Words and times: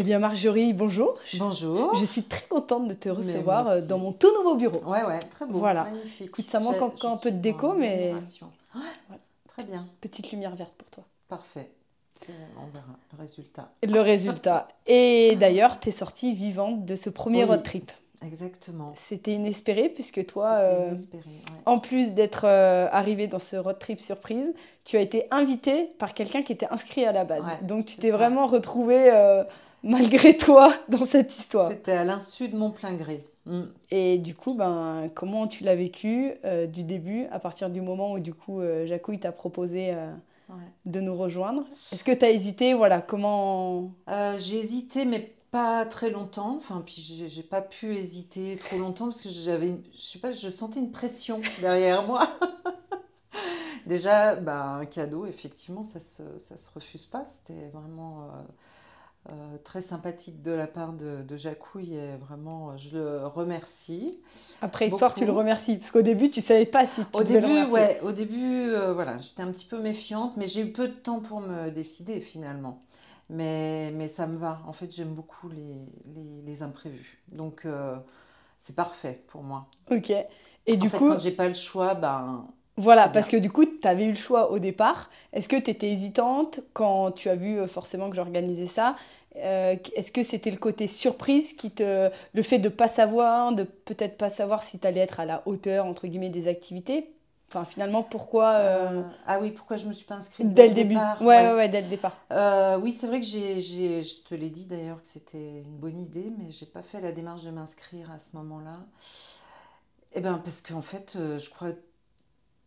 Eh 0.00 0.02
bien 0.02 0.18
Marjorie, 0.18 0.72
bonjour. 0.72 1.18
Bonjour. 1.34 1.94
Je 1.94 2.06
suis 2.06 2.22
très 2.22 2.46
contente 2.46 2.88
de 2.88 2.94
te 2.94 3.10
recevoir 3.10 3.68
euh, 3.68 3.80
dans 3.82 3.98
mon 3.98 4.12
tout 4.12 4.32
nouveau 4.34 4.54
bureau. 4.54 4.80
Ouais, 4.86 5.04
ouais, 5.04 5.18
très 5.18 5.44
beau. 5.44 5.58
Voilà. 5.58 5.84
Magnifique. 5.84 6.28
Écoute, 6.28 6.48
ça 6.48 6.58
manque 6.58 6.80
encore 6.80 7.10
un 7.10 7.16
peu 7.18 7.30
de 7.30 7.36
déco, 7.36 7.74
mais. 7.74 8.14
Très 9.48 9.64
bien. 9.64 9.86
Petite 10.00 10.32
lumière 10.32 10.56
verte 10.56 10.72
pour 10.72 10.88
toi. 10.88 11.04
Parfait. 11.28 11.70
On 12.26 12.72
verra 12.72 12.96
le 13.12 13.18
résultat. 13.18 13.72
Le 13.86 14.00
résultat. 14.00 14.68
Et 14.86 15.36
d'ailleurs, 15.36 15.78
tu 15.78 15.90
es 15.90 15.92
sortie 15.92 16.32
vivante 16.32 16.86
de 16.86 16.94
ce 16.94 17.10
premier 17.10 17.44
road 17.44 17.62
trip. 17.62 17.92
Exactement. 18.24 18.92
C'était 18.96 19.32
inespéré 19.32 19.90
puisque 19.90 20.24
toi, 20.26 20.52
euh, 20.62 20.94
en 21.66 21.78
plus 21.78 22.12
d'être 22.12 22.44
euh, 22.46 22.88
arrivé 22.90 23.26
dans 23.26 23.38
ce 23.38 23.56
road 23.56 23.78
trip 23.78 24.00
surprise, 24.00 24.52
tu 24.84 24.96
as 24.96 25.00
été 25.00 25.26
invité 25.30 25.90
par 25.98 26.12
quelqu'un 26.14 26.42
qui 26.42 26.52
était 26.52 26.68
inscrit 26.70 27.04
à 27.04 27.12
la 27.12 27.24
base. 27.24 27.44
Donc 27.62 27.86
tu 27.86 27.96
t'es 27.96 28.10
vraiment 28.10 28.46
retrouvé 28.46 29.10
euh, 29.10 29.42
malgré 29.82 30.36
toi 30.36 30.72
dans 30.88 31.04
cette 31.04 31.36
histoire. 31.36 31.70
C'était 31.70 31.92
à 31.92 32.04
l'insu 32.04 32.48
de 32.48 32.56
mon 32.56 32.70
plein 32.70 32.94
gré. 32.94 33.26
Mm. 33.46 33.62
Et 33.90 34.18
du 34.18 34.34
coup, 34.34 34.54
ben, 34.54 35.10
comment 35.14 35.46
tu 35.46 35.64
l'as 35.64 35.76
vécu 35.76 36.32
du 36.68 36.84
début, 36.84 37.26
à 37.30 37.38
partir 37.38 37.70
du 37.70 37.80
moment 37.80 38.12
où 38.12 38.18
du 38.18 38.34
coup 38.34 38.60
Jacouille 38.84 39.18
t'a 39.18 39.32
proposé 39.32 39.94
de 40.84 41.00
nous 41.00 41.16
rejoindre? 41.16 41.64
Est-ce 41.92 42.04
que 42.04 42.12
tu 42.12 42.24
as 42.24 42.30
hésité? 42.30 42.74
Voilà, 42.74 43.00
comment 43.00 43.92
J'ai 44.38 44.58
hésité, 44.58 45.04
mais 45.04 45.34
pas 45.50 45.84
très 45.84 46.10
longtemps. 46.10 46.56
Enfin, 46.56 46.82
puis 46.84 47.02
j'ai 47.26 47.42
pas 47.42 47.62
pu 47.62 47.94
hésiter 47.96 48.56
trop 48.56 48.78
longtemps 48.78 49.06
parce 49.06 49.22
que 49.22 49.28
j'avais, 49.28 49.80
je 49.92 50.00
sais 50.00 50.18
pas, 50.18 50.32
je 50.32 50.48
sentais 50.48 50.80
une 50.80 50.92
pression 50.92 51.40
derrière 51.60 52.02
moi. 52.02 52.28
Déjà, 53.86 54.36
bah, 54.36 54.64
un 54.64 54.86
cadeau, 54.86 55.26
effectivement, 55.26 55.84
ça 55.84 55.98
se, 55.98 56.22
ça 56.38 56.56
se 56.56 56.70
refuse 56.72 57.06
pas. 57.06 57.24
C'était 57.24 57.68
vraiment 57.70 58.28
euh, 59.28 59.32
euh, 59.32 59.58
très 59.62 59.80
sympathique 59.80 60.42
de 60.42 60.50
la 60.50 60.66
part 60.66 60.92
de, 60.92 61.22
de 61.22 61.36
Jacouille 61.36 61.94
et 61.94 62.16
vraiment, 62.16 62.76
je 62.78 62.96
le 62.96 63.26
remercie. 63.26 64.18
Après 64.62 64.86
histoire, 64.86 65.14
tu 65.14 65.24
le 65.24 65.32
remercies 65.32 65.76
parce 65.76 65.90
qu'au 65.90 66.02
début, 66.02 66.30
tu 66.30 66.40
savais 66.40 66.66
pas 66.66 66.86
si 66.86 67.04
tu 67.04 67.18
au 67.18 67.22
début, 67.22 67.46
le 67.46 67.70
ouais, 67.70 68.00
au 68.02 68.12
début, 68.12 68.70
euh, 68.70 68.92
voilà, 68.94 69.18
j'étais 69.18 69.42
un 69.42 69.52
petit 69.52 69.66
peu 69.66 69.80
méfiante, 69.80 70.36
mais 70.36 70.46
j'ai 70.46 70.62
eu 70.62 70.72
peu 70.72 70.88
de 70.88 70.94
temps 70.94 71.20
pour 71.20 71.40
me 71.40 71.70
décider 71.70 72.20
finalement. 72.20 72.82
Mais, 73.28 73.92
mais 73.92 74.08
ça 74.08 74.26
me 74.26 74.36
va. 74.36 74.60
En 74.66 74.72
fait, 74.72 74.94
j'aime 74.94 75.14
beaucoup 75.14 75.48
les, 75.48 75.86
les, 76.14 76.42
les, 76.42 76.62
imprévus. 76.62 77.22
Donc, 77.30 77.64
euh, 77.64 77.96
c'est 78.58 78.74
parfait 78.74 79.22
pour 79.28 79.44
moi. 79.44 79.68
Ok. 79.90 80.12
Et 80.66 80.76
du 80.76 80.90
fait, 80.90 80.98
coup. 80.98 81.08
Quand 81.08 81.18
j'ai 81.18 81.30
pas 81.30 81.46
le 81.46 81.54
choix, 81.54 81.94
ben. 81.94 82.48
Voilà, 82.76 83.08
parce 83.08 83.28
que 83.28 83.36
du 83.36 83.50
coup, 83.50 83.66
tu 83.66 83.86
avais 83.86 84.04
eu 84.04 84.10
le 84.10 84.16
choix 84.16 84.50
au 84.52 84.58
départ. 84.58 85.10
Est-ce 85.32 85.48
que 85.48 85.56
tu 85.56 85.70
étais 85.70 85.90
hésitante 85.90 86.60
quand 86.72 87.10
tu 87.12 87.28
as 87.28 87.34
vu 87.34 87.58
euh, 87.58 87.66
forcément 87.66 88.08
que 88.08 88.16
j'organisais 88.16 88.66
ça? 88.66 88.96
Euh, 89.36 89.76
Est-ce 89.94 90.10
que 90.10 90.22
c'était 90.22 90.50
le 90.50 90.56
côté 90.56 90.86
surprise 90.86 91.52
qui 91.52 91.70
te. 91.70 92.10
Le 92.32 92.42
fait 92.42 92.58
de 92.58 92.68
pas 92.68 92.88
savoir, 92.88 93.52
de 93.52 93.64
peut-être 93.64 94.16
pas 94.16 94.30
savoir 94.30 94.64
si 94.64 94.78
tu 94.78 94.86
allais 94.86 95.00
être 95.00 95.20
à 95.20 95.26
la 95.26 95.42
hauteur, 95.46 95.84
entre 95.84 96.06
guillemets, 96.06 96.30
des 96.30 96.48
activités? 96.48 97.12
Enfin, 97.52 97.64
finalement, 97.64 98.02
pourquoi. 98.02 98.52
Euh, 98.52 99.02
ah 99.26 99.40
oui, 99.40 99.50
pourquoi 99.50 99.76
je 99.76 99.86
me 99.86 99.92
suis 99.92 100.06
pas 100.06 100.14
inscrite 100.14 100.54
dès, 100.54 100.68
le 100.68 100.74
début? 100.74 100.96
ouais, 101.20 101.52
ouais, 101.52 101.68
dès 101.68 101.82
le 101.82 101.88
départ. 101.88 102.16
Oui, 102.80 102.92
c'est 102.92 103.08
vrai 103.08 103.20
que 103.20 103.26
j'ai, 103.26 103.60
je 103.60 104.22
te 104.24 104.34
l'ai 104.34 104.50
dit 104.50 104.66
d'ailleurs 104.66 105.02
que 105.02 105.06
c'était 105.06 105.60
une 105.60 105.76
bonne 105.76 105.98
idée, 105.98 106.32
mais 106.38 106.50
j'ai 106.50 106.66
pas 106.66 106.82
fait 106.82 107.00
la 107.00 107.12
démarche 107.12 107.42
de 107.42 107.50
m'inscrire 107.50 108.10
à 108.10 108.18
ce 108.18 108.36
moment-là. 108.36 108.78
Eh 110.14 110.20
ben, 110.20 110.38
parce 110.38 110.62
qu'en 110.62 110.82
fait, 110.82 111.12
je 111.14 111.50
crois 111.50 111.72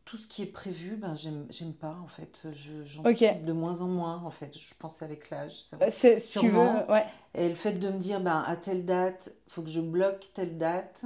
tout 0.06 0.18
ce 0.18 0.28
qui 0.28 0.44
est 0.44 0.48
prévu, 0.48 0.96
ben, 0.98 1.16
j'aime, 1.16 1.48
j'aime 1.50 1.74
pas 1.74 1.98
en 2.04 2.08
fait. 2.08 2.42
Je, 2.52 2.82
j'anticipe 2.82 3.46
de 3.46 3.54
moins 3.54 3.82
en 3.82 3.88
moins 3.88 4.22
en 4.24 4.30
fait. 4.30 4.58
Je 4.58 4.74
pense 4.78 5.02
avec 5.02 5.30
l'âge. 5.30 5.64
C'est, 5.90 6.20
sûrement. 6.20 6.86
ouais. 6.92 7.06
Et 7.34 7.50
le 7.50 7.56
fait 7.56 7.74
de 7.74 7.90
me 7.90 7.98
dire, 7.98 8.20
ben, 8.20 8.44
à 8.46 8.56
telle 8.58 8.86
date, 8.86 9.34
il 9.48 9.52
faut 9.54 9.62
que 9.62 9.70
je 9.70 9.82
bloque 9.82 10.30
telle 10.34 10.58
date 10.58 11.06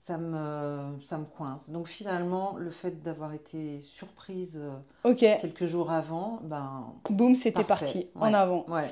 ça 0.00 0.16
me, 0.16 0.96
ça 1.00 1.18
me 1.18 1.26
coince. 1.26 1.70
Donc 1.70 1.88
finalement, 1.88 2.56
le 2.56 2.70
fait 2.70 3.02
d'avoir 3.02 3.34
été 3.34 3.80
surprise 3.80 4.60
euh, 4.62 5.14
quelques 5.14 5.64
jours 5.64 5.90
avant, 5.90 6.38
ben... 6.44 6.94
Boum, 7.10 7.34
c'était 7.34 7.64
parti, 7.64 8.06
en 8.14 8.32
avant. 8.32 8.64
Ouais, 8.68 8.88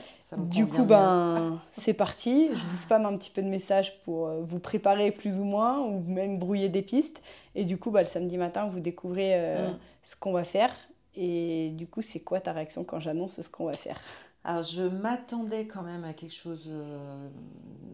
du 0.48 0.66
coup, 0.66 0.84
ben, 0.84 1.60
c'est 1.70 1.94
parti. 1.94 2.50
Je 2.52 2.66
vous 2.66 2.76
spam 2.76 3.06
un 3.06 3.16
petit 3.16 3.30
peu 3.30 3.40
de 3.40 3.48
messages 3.48 4.00
pour 4.00 4.26
euh, 4.26 4.42
vous 4.42 4.58
préparer 4.58 5.12
plus 5.12 5.38
ou 5.38 5.44
moins, 5.44 5.80
ou 5.80 6.00
même 6.00 6.40
brouiller 6.40 6.68
des 6.68 6.82
pistes. 6.82 7.22
Et 7.54 7.64
du 7.64 7.78
coup, 7.78 7.92
ben, 7.92 8.00
le 8.00 8.04
samedi 8.04 8.36
matin, 8.36 8.66
vous 8.66 8.80
découvrez 8.80 9.34
euh, 9.34 9.70
mm. 9.70 9.78
ce 10.02 10.16
qu'on 10.16 10.32
va 10.32 10.42
faire. 10.42 10.74
Et 11.14 11.70
du 11.70 11.86
coup, 11.86 12.02
c'est 12.02 12.20
quoi 12.20 12.40
ta 12.40 12.52
réaction 12.52 12.82
quand 12.82 12.98
j'annonce 12.98 13.40
ce 13.40 13.48
qu'on 13.48 13.66
va 13.66 13.74
faire? 13.74 14.00
Alors, 14.42 14.64
je 14.64 14.82
m'attendais 14.82 15.68
quand 15.68 15.82
même 15.82 16.02
à 16.02 16.14
quelque 16.14 16.34
chose 16.34 16.68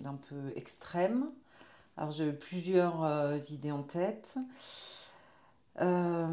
d'un 0.00 0.18
peu 0.28 0.56
extrême. 0.56 1.26
Alors 1.96 2.10
j'ai 2.10 2.32
plusieurs 2.32 3.04
euh, 3.04 3.36
idées 3.50 3.72
en 3.72 3.82
tête. 3.82 4.38
Euh, 5.80 6.26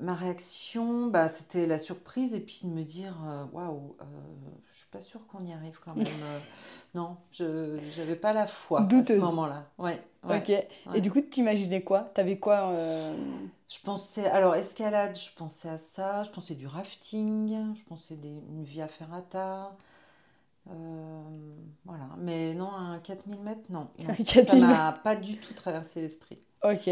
ma 0.00 0.14
réaction, 0.14 1.08
bah, 1.08 1.28
c'était 1.28 1.66
la 1.66 1.78
surprise 1.78 2.34
et 2.34 2.40
puis 2.40 2.60
de 2.62 2.68
me 2.68 2.84
dire 2.84 3.16
euh, 3.26 3.44
waouh, 3.52 3.96
je 4.70 4.76
suis 4.76 4.86
pas 4.92 5.00
sûre 5.00 5.26
qu'on 5.26 5.44
y 5.44 5.52
arrive 5.52 5.80
quand 5.84 5.94
même. 5.94 6.06
non, 6.94 7.16
je 7.30 7.78
n'avais 7.98 8.16
pas 8.16 8.32
la 8.32 8.46
foi 8.46 8.82
à 8.82 9.04
ce 9.04 9.12
moment-là. 9.14 9.66
Ouais, 9.78 10.00
ok. 10.24 10.52
Et 10.94 11.00
du 11.00 11.10
coup, 11.10 11.20
tu 11.20 11.40
imaginais 11.40 11.82
quoi? 11.82 12.10
Tu 12.14 12.20
avais 12.20 12.38
quoi 12.38 12.72
Je 13.68 13.78
pensais, 13.84 14.26
alors 14.26 14.54
escalade, 14.54 15.18
je 15.18 15.30
pensais 15.36 15.68
à 15.68 15.78
ça. 15.78 16.22
Je 16.22 16.30
pensais 16.30 16.54
du 16.54 16.66
rafting. 16.66 17.74
Je 17.74 17.84
pensais 17.84 18.16
des, 18.16 18.42
une 18.50 18.64
via 18.64 18.86
ferrata. 18.86 19.76
Euh, 20.70 21.22
voilà, 21.84 22.08
mais 22.18 22.54
non, 22.54 22.70
un 22.72 22.98
4000 22.98 23.40
mètres, 23.40 23.70
non. 23.70 23.88
ça 24.24 24.56
m'a 24.56 24.92
pas 24.92 25.16
du 25.16 25.36
tout 25.38 25.54
traversé 25.54 26.00
l'esprit. 26.00 26.38
Ok. 26.62 26.90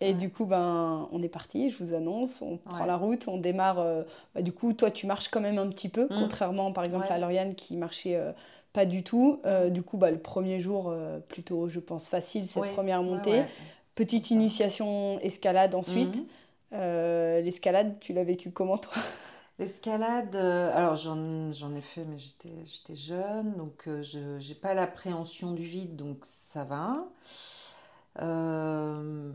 Et 0.00 0.14
du 0.14 0.30
coup, 0.30 0.46
ben, 0.46 1.08
on 1.12 1.22
est 1.22 1.28
parti, 1.28 1.70
je 1.70 1.82
vous 1.82 1.94
annonce, 1.94 2.42
on 2.42 2.56
prend 2.56 2.84
la 2.84 2.96
route, 2.96 3.28
on 3.28 3.38
démarre. 3.38 3.78
Euh, 3.78 4.02
bah, 4.34 4.42
du 4.42 4.52
coup, 4.52 4.72
toi, 4.72 4.90
tu 4.90 5.06
marches 5.06 5.28
quand 5.28 5.40
même 5.40 5.58
un 5.58 5.68
petit 5.68 5.88
peu, 5.88 6.04
mmh. 6.04 6.18
contrairement 6.18 6.72
par 6.72 6.84
exemple 6.84 7.06
à 7.08 7.18
Lauriane 7.18 7.54
qui 7.54 7.76
marchait 7.76 8.16
euh, 8.16 8.32
pas 8.72 8.84
du 8.84 9.04
tout. 9.04 9.40
du 9.70 9.82
coup, 9.82 9.98
bah, 9.98 10.10
le 10.10 10.18
premier 10.18 10.58
jour, 10.58 10.92
plutôt, 11.28 11.68
je 11.68 11.78
pense, 11.78 12.08
facile, 12.08 12.46
cette 12.46 12.72
première 12.72 13.02
montée. 13.02 13.44
Petite 13.94 14.30
initiation 14.30 15.20
escalade 15.20 15.74
ensuite. 15.74 16.24
Mmh. 16.72 16.78
L'escalade, 17.44 18.00
tu 18.00 18.12
l'as 18.12 18.24
vécu 18.24 18.50
comment 18.50 18.78
toi? 18.78 18.94
L'escalade, 19.62 20.34
euh, 20.34 20.72
alors 20.74 20.96
j'en 20.96 21.72
ai 21.72 21.80
fait, 21.80 22.04
mais 22.04 22.18
j'étais 22.18 22.96
jeune, 22.96 23.56
donc 23.56 23.86
euh, 23.86 24.02
je 24.02 24.18
n'ai 24.48 24.54
pas 24.56 24.74
l'appréhension 24.74 25.52
du 25.52 25.62
vide, 25.62 25.94
donc 25.94 26.18
ça 26.24 26.64
va. 26.64 27.06
Euh, 28.18 29.32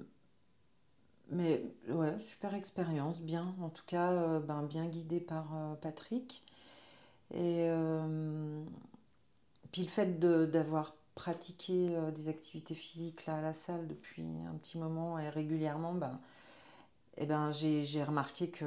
mais 1.30 1.64
ouais, 1.88 2.20
super 2.20 2.54
expérience, 2.56 3.22
bien, 3.22 3.56
en 3.62 3.70
tout 3.70 3.86
cas, 3.88 4.40
ben, 4.40 4.64
bien 4.64 4.88
guidée 4.88 5.22
par 5.22 5.78
Patrick. 5.82 6.44
Et 7.34 7.70
puis 9.72 9.84
le 9.84 9.88
fait 9.88 10.20
d'avoir 10.20 10.94
pratiqué 11.16 11.96
des 12.14 12.28
activités 12.28 12.76
physiques 12.76 13.26
là, 13.28 13.38
à 13.38 13.42
la 13.42 13.54
salle 13.54 13.88
depuis 13.88 14.26
un 14.50 14.56
petit 14.58 14.78
moment 14.78 15.18
et 15.20 15.30
régulièrement, 15.30 15.94
ben, 15.94 16.20
eh 17.20 17.26
ben, 17.26 17.52
j'ai 17.52 18.04
remarqué 18.04 18.48
que 18.48 18.66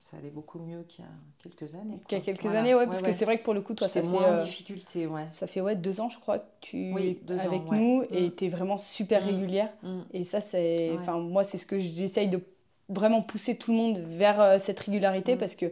ça 0.00 0.16
allait 0.16 0.30
beaucoup 0.30 0.58
mieux 0.58 0.82
qu'il 0.88 1.04
y 1.04 1.08
a 1.08 1.10
quelques 1.42 1.74
années. 1.74 2.00
Qu'il 2.08 2.18
y 2.18 2.20
a 2.20 2.24
quelques 2.24 2.46
années, 2.46 2.74
ouais, 2.74 2.86
parce 2.86 3.02
que 3.02 3.12
c'est 3.12 3.24
vrai 3.24 3.38
que 3.38 3.44
pour 3.44 3.54
le 3.54 3.60
coup, 3.60 3.74
toi, 3.74 3.88
ça 3.88 4.00
fait. 4.00 4.06
moins 4.06 4.22
euh, 4.24 4.44
difficulté, 4.44 5.06
ouais. 5.06 5.28
Ça 5.32 5.46
fait 5.46 5.60
ouais, 5.60 5.76
deux 5.76 6.00
ans, 6.00 6.08
je 6.08 6.18
crois, 6.18 6.38
que 6.38 6.44
tu 6.60 6.94
es 6.98 7.18
avec 7.38 7.70
nous 7.70 8.04
et 8.10 8.28
mm. 8.28 8.34
tu 8.34 8.44
es 8.44 8.48
vraiment 8.48 8.78
super 8.78 9.22
mm. 9.22 9.26
régulière. 9.26 9.70
Mm. 9.82 10.00
Et 10.12 10.24
ça, 10.24 10.40
c'est. 10.40 10.92
Enfin, 10.98 11.18
moi, 11.18 11.44
c'est 11.44 11.58
ce 11.58 11.66
que 11.66 11.78
j'essaye 11.78 12.28
de 12.28 12.40
vraiment 12.88 13.22
pousser 13.22 13.56
tout 13.56 13.70
le 13.70 13.76
monde 13.76 13.98
vers 13.98 14.40
euh, 14.40 14.58
cette 14.58 14.80
régularité 14.80 15.36
parce 15.36 15.54
que 15.54 15.66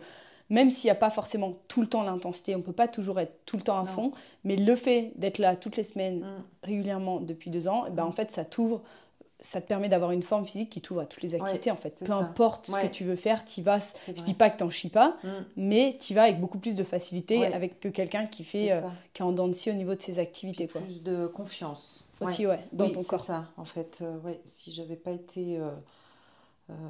même 0.49 0.71
s'il 0.71 0.89
n'y 0.89 0.93
a 0.93 0.97
pas 0.97 1.11
forcément 1.11 1.53
tout 1.69 1.81
le 1.81 1.87
temps 1.87 2.03
l'intensité, 2.03 2.55
on 2.55 2.59
ne 2.59 2.65
peut 2.65 2.73
pas 2.73 2.89
toujours 2.89 3.21
être 3.21 3.45
tout 3.47 3.57
le 3.57 3.63
temps 3.63 3.79
à 3.79 3.85
fond, 3.85 4.13
mais 4.45 4.57
le 4.57 4.75
fait 4.75 5.13
d'être 5.15 5.39
là 5.39 5.55
toutes 5.55 5.77
les 5.77 5.85
semaines, 5.85 6.25
régulièrement 6.65 7.21
depuis 7.21 7.51
deux 7.51 7.69
ans, 7.69 7.85
eh 7.87 7.91
ben, 7.91 8.05
en 8.05 8.11
fait, 8.11 8.33
ça 8.33 8.45
t'ouvre 8.45 8.83
ça 9.41 9.61
te 9.61 9.67
permet 9.67 9.89
d'avoir 9.89 10.13
une 10.13 10.23
forme 10.23 10.45
physique 10.45 10.71
qui 10.71 10.81
t'ouvre 10.81 11.01
à 11.01 11.07
toutes 11.07 11.23
les 11.23 11.35
activités 11.35 11.71
en 11.71 11.77
fait. 11.77 12.03
Peu 12.05 12.13
importe 12.13 12.67
ce 12.67 12.77
que 12.77 12.87
tu 12.87 13.05
veux 13.05 13.17
faire, 13.17 13.45
tu 13.45 13.63
vas. 13.63 13.79
Je 13.79 14.23
dis 14.23 14.35
pas 14.35 14.51
que 14.51 14.59
t'en 14.59 14.71
chies 14.71 14.91
pas, 14.91 15.17
mm. 15.25 15.29
mais 15.57 15.97
tu 16.01 16.15
vas 16.15 16.25
avec 16.25 16.41
beaucoup 16.41 16.59
plus 16.59 16.77
de 16.77 16.85
facilité 16.85 17.47
avec 17.47 17.81
que 17.81 17.89
quelqu'un 17.89 18.27
qui 18.27 18.45
fait 18.45 18.73
euh, 18.73 18.81
qui 19.13 19.23
est 19.23 19.25
en 19.25 19.33
dents 19.33 19.49
de 19.49 19.53
scie 19.53 19.71
au 19.71 19.75
niveau 19.75 19.95
de 19.95 20.03
ses 20.03 20.19
activités 20.19 20.69
quoi. 20.69 20.81
Plus 20.83 21.03
de 21.03 21.27
confiance. 21.27 22.05
Aussi 22.21 22.47
ouais, 22.47 22.61
dans 22.73 22.91
ton 22.91 23.03
corps. 23.03 23.25
ça 23.25 23.49
en 23.57 23.65
fait. 23.65 24.01
Euh, 24.03 24.19
ouais, 24.21 24.43
si 24.45 24.73
j'avais 24.73 24.97
pas 24.97 25.11
été 25.11 25.59
euh, 25.59 25.71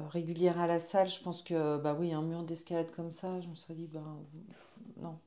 régulière 0.09 0.59
à 0.59 0.67
la 0.67 0.79
salle, 0.79 1.09
je 1.09 1.21
pense 1.21 1.41
que 1.41 1.77
bah 1.77 1.95
oui, 1.97 2.11
un 2.11 2.21
mur 2.21 2.43
d'escalade 2.43 2.91
comme 2.91 3.11
ça, 3.11 3.39
je 3.39 3.47
me 3.47 3.55
serais 3.55 3.75
dit 3.75 3.87
bah 3.87 4.01
non. 5.01 5.17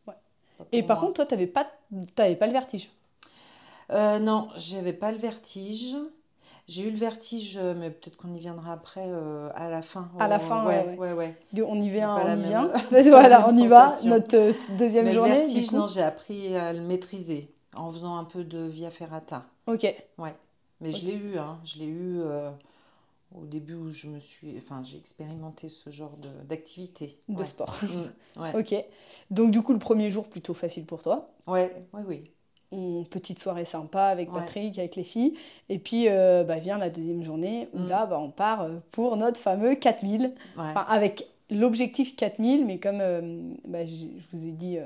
Et 0.72 0.82
par 0.82 1.00
contre, 1.00 1.14
toi, 1.14 1.26
tu 1.26 1.34
n'avais 1.34 1.46
pas, 1.46 1.66
pas 2.14 2.28
le 2.28 2.52
vertige? 2.52 2.90
Non, 3.90 4.50
j'avais 4.56 4.92
pas 4.92 5.10
le 5.10 5.18
vertige. 5.18 5.96
J'ai 6.66 6.88
eu 6.88 6.90
le 6.90 6.96
vertige, 6.96 7.58
mais 7.58 7.90
peut-être 7.90 8.16
qu'on 8.16 8.32
y 8.32 8.38
viendra 8.38 8.72
après, 8.72 9.10
à 9.54 9.68
la 9.68 9.82
fin. 9.82 10.10
À 10.18 10.28
la 10.28 10.38
fin, 10.38 10.66
ouais. 10.66 10.96
ouais, 10.96 11.12
ouais. 11.12 11.36
On 11.62 11.78
y 11.80 11.90
vient, 11.90 12.16
on, 12.16 12.36
y 12.36 12.42
vient. 12.42 12.70
voilà, 12.90 13.46
on 13.48 13.56
y 13.56 13.66
va. 13.66 13.94
Notre 14.04 14.76
deuxième 14.76 15.10
journée. 15.12 15.30
Le 15.30 15.46
vertige, 15.46 15.72
non, 15.72 15.86
j'ai 15.86 16.02
appris 16.02 16.56
à 16.56 16.72
le 16.72 16.80
maîtriser 16.80 17.52
en 17.76 17.92
faisant 17.92 18.16
un 18.16 18.24
peu 18.24 18.44
de 18.44 18.60
via 18.60 18.90
ferrata. 18.90 19.44
Ok. 19.66 19.82
Ouais. 20.18 20.34
Mais 20.80 20.92
je 20.92 21.06
l'ai 21.06 21.14
eu, 21.14 21.38
hein. 21.38 21.58
Je 21.64 21.78
l'ai 21.78 21.86
eu 21.86 22.22
au 23.34 23.46
début 23.46 23.74
où 23.74 23.90
je 23.90 24.06
me 24.06 24.20
suis, 24.20 24.56
enfin, 24.56 24.82
j'ai 24.84 24.96
expérimenté 24.96 25.68
ce 25.68 25.90
genre 25.90 26.16
d'activité. 26.48 27.18
De, 27.28 27.42
sport. 27.44 27.78
Mm, 27.82 28.40
ouais. 28.40 28.56
ok. 28.58 28.84
Donc 29.30 29.50
du 29.50 29.60
coup, 29.62 29.72
le 29.72 29.78
premier 29.78 30.10
jour 30.10 30.28
plutôt 30.28 30.54
facile 30.54 30.86
pour 30.86 31.02
toi. 31.02 31.30
Ouais, 31.46 31.84
oui, 31.92 32.02
oui. 32.06 32.30
On, 32.72 33.04
petite 33.04 33.38
soirée 33.38 33.64
sympa 33.64 34.04
avec 34.04 34.32
Patrick, 34.32 34.78
avec 34.78 34.96
les 34.96 35.04
filles. 35.04 35.34
Et 35.68 35.78
puis 35.78 36.06
euh, 36.08 36.42
bah, 36.44 36.56
vient 36.56 36.78
la 36.78 36.90
deuxième 36.90 37.22
journée 37.22 37.68
où 37.72 37.80
mm. 37.80 37.88
là, 37.88 38.06
bah, 38.06 38.18
on 38.18 38.30
part 38.30 38.62
euh, 38.62 38.70
pour 38.90 39.16
notre 39.16 39.40
fameux 39.40 39.74
4000. 39.74 40.32
Enfin, 40.56 40.84
avec 40.88 41.28
l'objectif 41.50 42.16
4000, 42.16 42.64
mais 42.64 42.78
comme 42.78 42.98
euh, 43.00 43.52
bah, 43.66 43.86
je 43.86 44.06
vous 44.32 44.46
ai 44.46 44.50
dit 44.50 44.78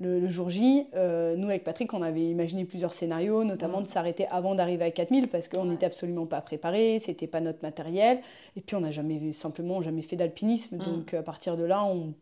le, 0.00 0.28
jour 0.28 0.50
J, 0.50 0.86
nous 0.94 1.48
avec 1.48 1.62
Patrick, 1.62 1.94
on 1.94 2.02
avait 2.02 2.24
imaginé 2.24 2.64
plusieurs 2.64 2.92
scénarios, 2.92 3.44
notamment 3.44 3.80
de 3.80 3.86
s'arrêter 3.86 4.26
avant 4.28 4.56
d'arriver 4.56 4.84
à 4.84 4.90
4000 4.90 5.28
parce 5.28 5.46
qu'on 5.46 5.66
n'était 5.66 5.86
absolument 5.86 6.26
pas 6.26 6.40
préparé, 6.40 6.98
c'était 6.98 7.28
pas 7.28 7.40
notre 7.40 7.62
matériel, 7.62 8.20
et 8.56 8.60
puis 8.62 8.74
on 8.74 8.80
n'a 8.80 8.90
jamais 8.90 9.32
simplement 9.32 9.80
jamais 9.80 10.02
fait 10.02 10.16
d'alpinisme, 10.16 10.76
mm. 10.76 10.80
donc 10.80 11.14
à 11.14 11.22
partir 11.22 11.56
de 11.56 11.62
là, 11.62 11.84
on, 11.84 12.14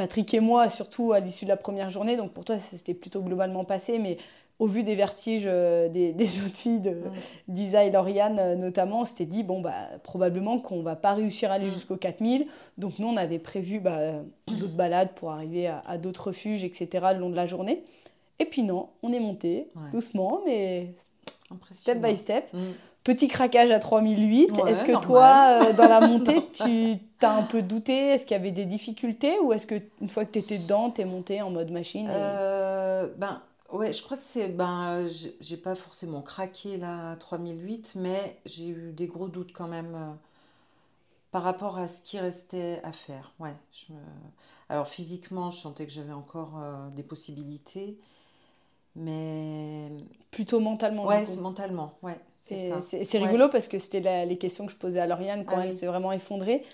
Patrick 0.00 0.32
et 0.32 0.40
moi, 0.40 0.70
surtout 0.70 1.12
à 1.12 1.20
l'issue 1.20 1.44
de 1.44 1.50
la 1.50 1.58
première 1.58 1.90
journée, 1.90 2.16
donc 2.16 2.32
pour 2.32 2.46
toi 2.46 2.58
c'était 2.58 2.94
plutôt 2.94 3.20
globalement 3.20 3.66
passé, 3.66 3.98
mais 3.98 4.16
au 4.58 4.66
vu 4.66 4.82
des 4.82 4.94
vertiges 4.94 5.44
euh, 5.44 5.90
des, 5.90 6.14
autres 6.46 6.56
filles, 6.56 6.80
de, 6.80 6.96
d'Isa 7.48 7.84
et 7.84 7.90
Lauriane 7.90 8.38
euh, 8.38 8.56
notamment, 8.56 9.00
on 9.00 9.04
s'était 9.04 9.26
dit, 9.26 9.42
bon, 9.42 9.60
bah, 9.60 9.74
probablement 10.02 10.58
qu'on 10.58 10.82
va 10.82 10.96
pas 10.96 11.12
réussir 11.12 11.50
à 11.50 11.56
aller 11.56 11.70
jusqu'au 11.70 11.98
4000. 11.98 12.46
Donc 12.78 12.98
nous, 12.98 13.08
on 13.08 13.16
avait 13.18 13.38
prévu 13.38 13.78
bah, 13.78 14.22
d'autres 14.46 14.72
balades 14.72 15.10
pour 15.16 15.32
arriver 15.32 15.66
à, 15.66 15.98
d'autres 15.98 16.28
refuges, 16.28 16.64
etc., 16.64 17.08
le 17.12 17.20
long 17.20 17.28
de 17.28 17.36
la 17.36 17.44
journée. 17.44 17.84
Et 18.38 18.46
puis 18.46 18.62
non, 18.62 18.88
on 19.02 19.12
est 19.12 19.20
monté 19.20 19.68
doucement, 19.92 20.40
mais 20.46 20.94
step 21.72 22.00
by 22.00 22.16
step. 22.16 22.50
Mm. 22.54 22.58
Petit 23.04 23.28
craquage 23.28 23.70
à 23.70 23.78
3008. 23.78 24.58
est-ce 24.66 24.84
que 24.84 25.00
toi, 25.00 25.58
euh, 25.62 25.72
dans 25.76 25.88
la 25.88 26.06
montée, 26.06 26.42
tu 26.52 26.98
as 27.22 27.32
un 27.32 27.42
peu 27.42 27.62
douté? 27.62 27.96
Est-ce 28.08 28.26
qu'il 28.26 28.36
y 28.36 28.40
avait 28.40 28.50
des 28.50 28.66
difficultés? 28.66 29.38
Ou 29.40 29.52
est-ce 29.52 29.66
qu'une 29.66 30.08
fois 30.08 30.24
que 30.24 30.32
tu 30.32 30.38
étais 30.38 30.58
dedans, 30.58 30.90
tu 30.90 31.00
es 31.00 31.04
monté 31.04 31.40
en 31.40 31.50
mode 31.50 31.70
machine 31.70 32.06
ben, 32.06 33.40
Ouais, 33.72 33.92
je 33.92 34.02
crois 34.02 34.16
que 34.16 34.22
c'est. 34.22 34.48
Ben, 34.48 35.06
j'ai 35.40 35.56
pas 35.56 35.74
forcément 35.74 36.22
craqué 36.22 36.76
la 36.76 37.16
3008, 37.16 37.94
mais 37.96 38.38
j'ai 38.44 38.68
eu 38.68 38.92
des 38.92 39.06
gros 39.06 39.28
doutes 39.28 39.52
quand 39.52 39.68
même 39.68 39.94
euh, 39.94 40.12
par 41.30 41.44
rapport 41.44 41.78
à 41.78 41.86
ce 41.86 42.02
qui 42.02 42.18
restait 42.18 42.80
à 42.82 42.92
faire. 42.92 43.32
Ouais, 43.38 43.54
je 43.72 43.92
me... 43.92 44.00
Alors 44.68 44.88
physiquement, 44.88 45.50
je 45.50 45.60
sentais 45.60 45.86
que 45.86 45.92
j'avais 45.92 46.12
encore 46.12 46.58
euh, 46.58 46.88
des 46.90 47.02
possibilités, 47.02 47.96
mais. 49.00 49.88
Plutôt 50.30 50.60
mentalement. 50.60 51.06
Ouais, 51.06 51.24
mentalement, 51.38 51.94
ouais. 52.02 52.18
C'est 52.38 53.18
rigolo 53.18 53.48
parce 53.48 53.68
que 53.68 53.78
c'était 53.78 54.26
les 54.26 54.38
questions 54.38 54.66
que 54.66 54.72
je 54.72 54.76
posais 54.76 55.00
à 55.00 55.06
Lauriane 55.06 55.44
quand 55.44 55.56
ah 55.58 55.66
elle 55.66 55.76
s'est 55.76 55.86
vraiment 55.86 56.12
effondrée. 56.12 56.64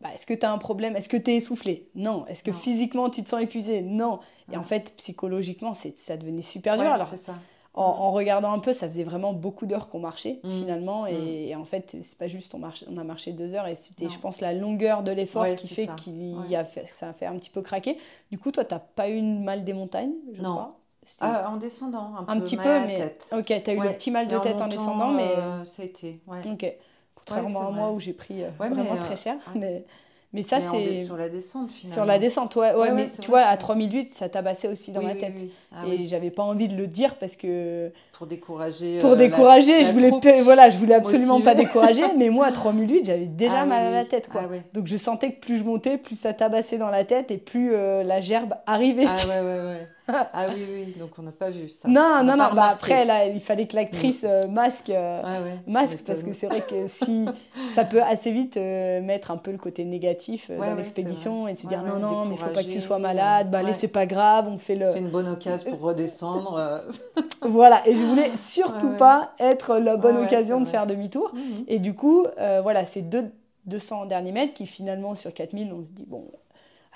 Bah, 0.00 0.08
est-ce 0.14 0.26
que 0.26 0.34
tu 0.34 0.44
as 0.44 0.52
un 0.52 0.58
problème? 0.58 0.96
Est-ce 0.96 1.08
que 1.08 1.16
tu 1.16 1.30
es 1.30 1.36
essoufflé 1.36 1.88
Non. 1.94 2.26
Est-ce 2.26 2.42
que 2.42 2.52
physiquement 2.52 3.08
tu 3.08 3.22
te 3.22 3.28
sens 3.28 3.40
épuisé 3.40 3.82
Non. 3.82 4.20
Et 4.52 4.56
en 4.56 4.62
fait, 4.62 4.94
psychologiquement, 4.96 5.74
ça 5.74 6.16
devenait 6.16 6.42
super 6.42 6.76
dur. 6.76 6.90
Alors, 6.90 7.06
ça. 7.06 7.34
En, 7.74 8.12
regardant 8.12 8.52
un 8.52 8.58
peu, 8.58 8.74
ça 8.74 8.86
faisait 8.86 9.04
vraiment 9.04 9.32
beaucoup 9.32 9.64
d'heures 9.64 9.88
qu'on 9.88 10.00
marchait 10.00 10.40
mmh. 10.42 10.50
finalement. 10.50 11.04
Mmh. 11.04 11.08
Et, 11.08 11.56
en 11.56 11.64
fait, 11.64 11.96
c'est 12.02 12.18
pas 12.18 12.28
juste 12.28 12.54
on, 12.54 12.58
marche, 12.58 12.84
on 12.90 12.98
a 12.98 13.04
marché 13.04 13.32
deux 13.32 13.54
heures 13.54 13.66
et 13.66 13.76
c'était, 13.76 14.10
je 14.10 14.18
pense, 14.18 14.40
la 14.42 14.52
longueur 14.52 15.02
de 15.02 15.12
l'effort 15.12 15.46
qui 15.54 15.68
fait 15.68 15.86
que 15.86 16.86
ça 16.86 17.08
a 17.08 17.12
fait 17.14 17.26
un 17.26 17.38
petit 17.38 17.50
peu 17.50 17.62
craquer. 17.62 17.96
Du 18.30 18.38
coup, 18.38 18.50
toi, 18.50 18.64
tu 18.64 18.74
n'as 18.74 18.80
pas 18.80 19.08
eu 19.08 19.22
mal 19.22 19.64
des 19.64 19.72
montagnes, 19.72 20.12
je 20.34 20.42
non. 20.42 20.50
crois? 20.50 20.81
Ah, 21.20 21.50
en 21.50 21.56
descendant, 21.56 22.12
un, 22.16 22.32
un 22.32 22.40
petit 22.40 22.56
peu, 22.56 22.80
mais 22.86 22.96
tête. 22.96 23.28
ok, 23.32 23.46
tu 23.46 23.70
as 23.70 23.74
eu 23.74 23.80
le 23.80 23.92
petit 23.92 24.10
mal 24.10 24.26
de 24.26 24.38
tête 24.38 24.60
en, 24.60 24.68
descendant, 24.68 25.10
mais 25.10 25.32
euh, 25.36 25.64
ça 25.64 25.82
a 25.82 25.84
été, 25.84 26.20
ouais. 26.26 26.40
Ok, 26.46 26.66
contrairement 27.14 27.68
à 27.68 27.70
moi 27.70 27.90
où 27.90 28.00
j'ai 28.00 28.12
pris 28.12 28.44
euh, 28.44 28.50
vraiment 28.58 28.96
très 28.96 29.16
cher, 29.16 29.36
mais 29.54 29.84
mais 30.32 30.42
ça, 30.42 30.60
c'est. 30.60 31.04
Sur 31.04 31.18
la 31.18 31.28
descente, 31.28 31.70
finalement. 31.70 31.94
Sur 31.94 32.04
la 32.06 32.18
descente, 32.18 32.56
ouais. 32.56 32.74
ouais, 32.74 32.90
mais 32.92 33.06
tu 33.20 33.28
vois, 33.28 33.42
à 33.42 33.56
3008, 33.58 34.10
ça 34.10 34.30
tabassait 34.30 34.68
aussi 34.68 34.90
dans 34.90 35.02
ma 35.02 35.14
tête. 35.14 35.44
Ah 35.74 35.86
et 35.86 36.06
j'avais 36.06 36.30
pas 36.30 36.42
envie 36.42 36.68
de 36.68 36.76
le 36.76 36.86
dire 36.86 37.16
parce 37.16 37.36
que. 37.36 37.92
Pour 38.12 38.26
décourager. 38.26 38.98
Pour 39.00 39.12
euh, 39.12 39.16
décourager, 39.16 39.84
je 39.84 39.92
voulais. 39.92 40.10
Voilà, 40.42 40.70
je 40.70 40.78
voulais 40.78 40.94
absolument 40.94 41.42
pas 41.42 41.54
décourager. 41.54 42.04
mais 42.16 42.30
moi, 42.30 42.46
à 42.46 42.52
3008, 42.52 43.04
j'avais 43.04 43.26
déjà 43.26 43.60
ah 43.60 43.66
mal 43.66 43.86
à 43.86 43.90
la 43.90 44.04
tête, 44.06 44.28
quoi. 44.28 44.42
Ah 44.44 44.56
Donc 44.72 44.86
je 44.86 44.96
sentais 44.96 45.32
que 45.32 45.40
plus 45.40 45.58
je 45.58 45.64
montais, 45.64 45.98
plus 45.98 46.18
ça 46.18 46.32
tabassait 46.32 46.78
dans 46.78 46.90
la 46.90 47.04
tête 47.04 47.30
et 47.30 47.38
plus 47.38 47.74
euh, 47.74 48.02
la 48.02 48.22
gerbe 48.22 48.54
arrivait. 48.66 49.06
Ah 49.06 49.26
ouais, 49.26 49.40
ouais, 49.40 49.66
ouais. 49.66 49.88
ah 50.08 50.46
oui, 50.52 50.66
oui, 50.68 50.94
donc 50.98 51.10
on 51.18 51.22
n'a 51.22 51.30
pas 51.30 51.50
vu 51.50 51.68
ça. 51.68 51.88
Non, 51.88 52.24
non, 52.24 52.36
non, 52.36 52.48
bah 52.54 52.70
après, 52.72 53.04
là, 53.04 53.26
il 53.26 53.40
fallait 53.40 53.66
que 53.66 53.76
l'actrice 53.76 54.24
euh, 54.24 54.48
masque, 54.48 54.90
euh, 54.90 55.22
masque 55.68 56.00
parce 56.04 56.24
que 56.24 56.32
c'est 56.32 56.46
vrai 56.48 56.60
que 56.60 56.88
si 56.88 57.26
ça 57.70 57.84
peut 57.84 58.02
assez 58.02 58.32
vite 58.32 58.56
euh, 58.56 59.00
mettre 59.00 59.30
un 59.30 59.36
peu 59.36 59.52
le 59.52 59.58
côté 59.58 59.84
négatif 59.84 60.50
dans 60.50 60.74
l'expédition 60.74 61.46
et 61.46 61.54
de 61.54 61.58
se 61.58 61.68
dire 61.68 61.82
non, 61.82 62.00
non, 62.00 62.24
mais 62.24 62.34
il 62.34 62.38
faut 62.38 62.52
pas 62.52 62.64
que 62.64 62.68
tu 62.68 62.80
sois 62.80 62.98
malade, 62.98 63.50
bah 63.50 63.58
allez, 63.58 63.72
c'est 63.72 63.88
pas 63.88 64.06
grave, 64.06 64.48
on 64.48 64.58
fait 64.58 64.74
le. 64.74 64.86
C'est 64.92 64.98
une 64.98 65.10
bonne 65.10 65.28
occasion 65.28 65.70
pour 65.70 65.80
redescendre. 65.80 66.82
voilà, 67.42 67.86
et 67.86 67.94
je 67.94 68.02
voulais 68.02 68.36
surtout 68.36 68.90
pas 68.90 69.32
être 69.38 69.76
la 69.76 69.96
bonne 69.96 70.16
occasion 70.16 70.60
de 70.60 70.66
faire 70.66 70.86
demi-tour. 70.86 71.32
Mhm. 71.34 71.64
Et 71.68 71.78
du 71.78 71.94
coup, 71.94 72.26
voilà, 72.62 72.84
ces 72.84 73.02
deux, 73.02 73.30
200 73.66 74.06
derniers 74.06 74.32
mètres 74.32 74.54
qui 74.54 74.66
finalement 74.66 75.14
sur 75.14 75.32
4000, 75.32 75.72
on 75.72 75.84
se 75.84 75.90
dit 75.90 76.06
bon, 76.08 76.24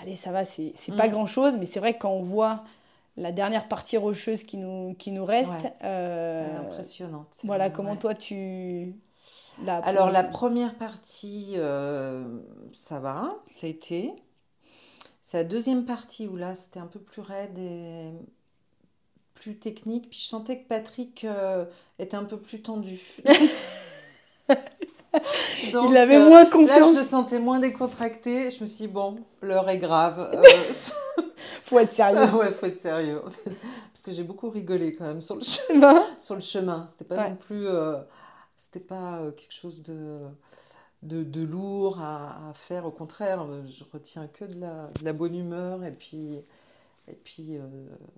allez, 0.02 0.16
ça 0.16 0.32
va, 0.32 0.44
c'est 0.44 0.72
pas 0.96 1.06
mhm. 1.06 1.12
grand 1.12 1.26
chose, 1.26 1.56
mais 1.58 1.66
c'est 1.66 1.78
vrai 1.80 1.94
que 1.94 2.00
quand 2.00 2.10
on 2.10 2.22
voit 2.22 2.64
la 3.16 3.32
dernière 3.32 3.68
partie 3.68 3.96
rocheuse 3.96 4.44
qui 4.44 4.56
nous, 4.56 4.94
qui 4.94 5.10
nous 5.10 5.24
reste. 5.24 5.66
Euh, 5.82 6.58
impressionnante. 6.58 7.34
Voilà, 7.44 7.70
comment 7.70 7.96
toi 7.96 8.14
tu. 8.14 8.94
Alors, 9.66 10.10
la 10.10 10.22
première 10.22 10.74
partie, 10.74 11.54
euh, 11.56 12.40
ça 12.72 13.00
va, 13.00 13.36
ça 13.50 13.66
a 13.66 13.70
été. 13.70 14.12
C'est 15.22 15.38
la 15.38 15.44
deuxième 15.44 15.86
partie 15.86 16.28
où 16.28 16.36
là, 16.36 16.54
c'était 16.54 16.78
un 16.78 16.86
peu 16.86 17.00
plus 17.00 17.22
raide 17.22 17.58
et 17.58 18.12
plus 19.34 19.56
technique. 19.56 20.10
Puis 20.10 20.20
je 20.20 20.26
sentais 20.26 20.60
que 20.60 20.68
Patrick 20.68 21.24
euh, 21.24 21.64
était 21.98 22.16
un 22.16 22.24
peu 22.24 22.38
plus 22.38 22.62
tendu. 22.62 23.00
il 25.62 25.96
avait 25.96 26.18
moins 26.18 26.44
confiance. 26.46 26.78
Là, 26.78 26.92
je 26.92 26.98
le 26.98 27.04
sentais 27.04 27.38
moins 27.38 27.60
décontracté. 27.60 28.50
Je 28.50 28.60
me 28.62 28.66
suis 28.66 28.86
dit, 28.86 28.92
bon, 28.92 29.16
l'heure 29.42 29.68
est 29.68 29.78
grave. 29.78 30.30
faut 31.64 31.78
être 31.78 31.92
sérieux. 31.92 32.34
ouais, 32.34 32.52
faut 32.52 32.66
être 32.66 32.80
sérieux. 32.80 33.22
Parce 33.22 34.02
que 34.04 34.12
j'ai 34.12 34.22
beaucoup 34.22 34.50
rigolé 34.50 34.94
quand 34.94 35.06
même 35.06 35.22
sur 35.22 35.36
le 35.36 35.42
chemin. 35.42 36.02
sur 36.18 36.34
le 36.34 36.40
chemin. 36.40 36.86
C'était 36.88 37.04
pas 37.04 37.28
non 37.28 37.36
plus. 37.36 37.66
Euh, 37.66 37.96
c'était 38.56 38.80
pas 38.80 39.18
euh, 39.18 39.32
quelque 39.32 39.52
chose 39.54 39.82
de, 39.82 40.18
de, 41.02 41.22
de 41.22 41.42
lourd 41.42 42.00
à, 42.00 42.48
à, 42.48 42.54
faire. 42.54 42.86
Au 42.86 42.90
contraire, 42.90 43.42
euh, 43.42 43.62
je 43.66 43.84
retiens 43.92 44.28
que 44.28 44.44
de 44.44 44.60
la, 44.60 44.90
de 44.98 45.04
la 45.04 45.12
bonne 45.12 45.34
humeur 45.34 45.84
et 45.84 45.92
puis. 45.92 46.40
Et 47.08 47.14
puis, 47.14 47.58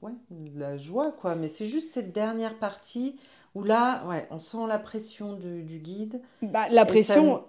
ouais, 0.01 0.13
de 0.31 0.59
la 0.59 0.79
joie, 0.79 1.13
quoi. 1.13 1.35
Mais 1.35 1.49
c'est 1.49 1.67
juste 1.67 1.93
cette 1.93 2.13
dernière 2.13 2.59
partie 2.59 3.17
où 3.55 3.63
là, 3.63 4.03
ouais, 4.07 4.27
on 4.31 4.39
sent 4.39 4.67
la 4.67 4.79
pression 4.79 5.35
du, 5.35 5.63
du 5.63 5.79
guide. 5.79 6.23
Bah, 6.41 6.69
la 6.71 6.87
pression. 6.87 7.45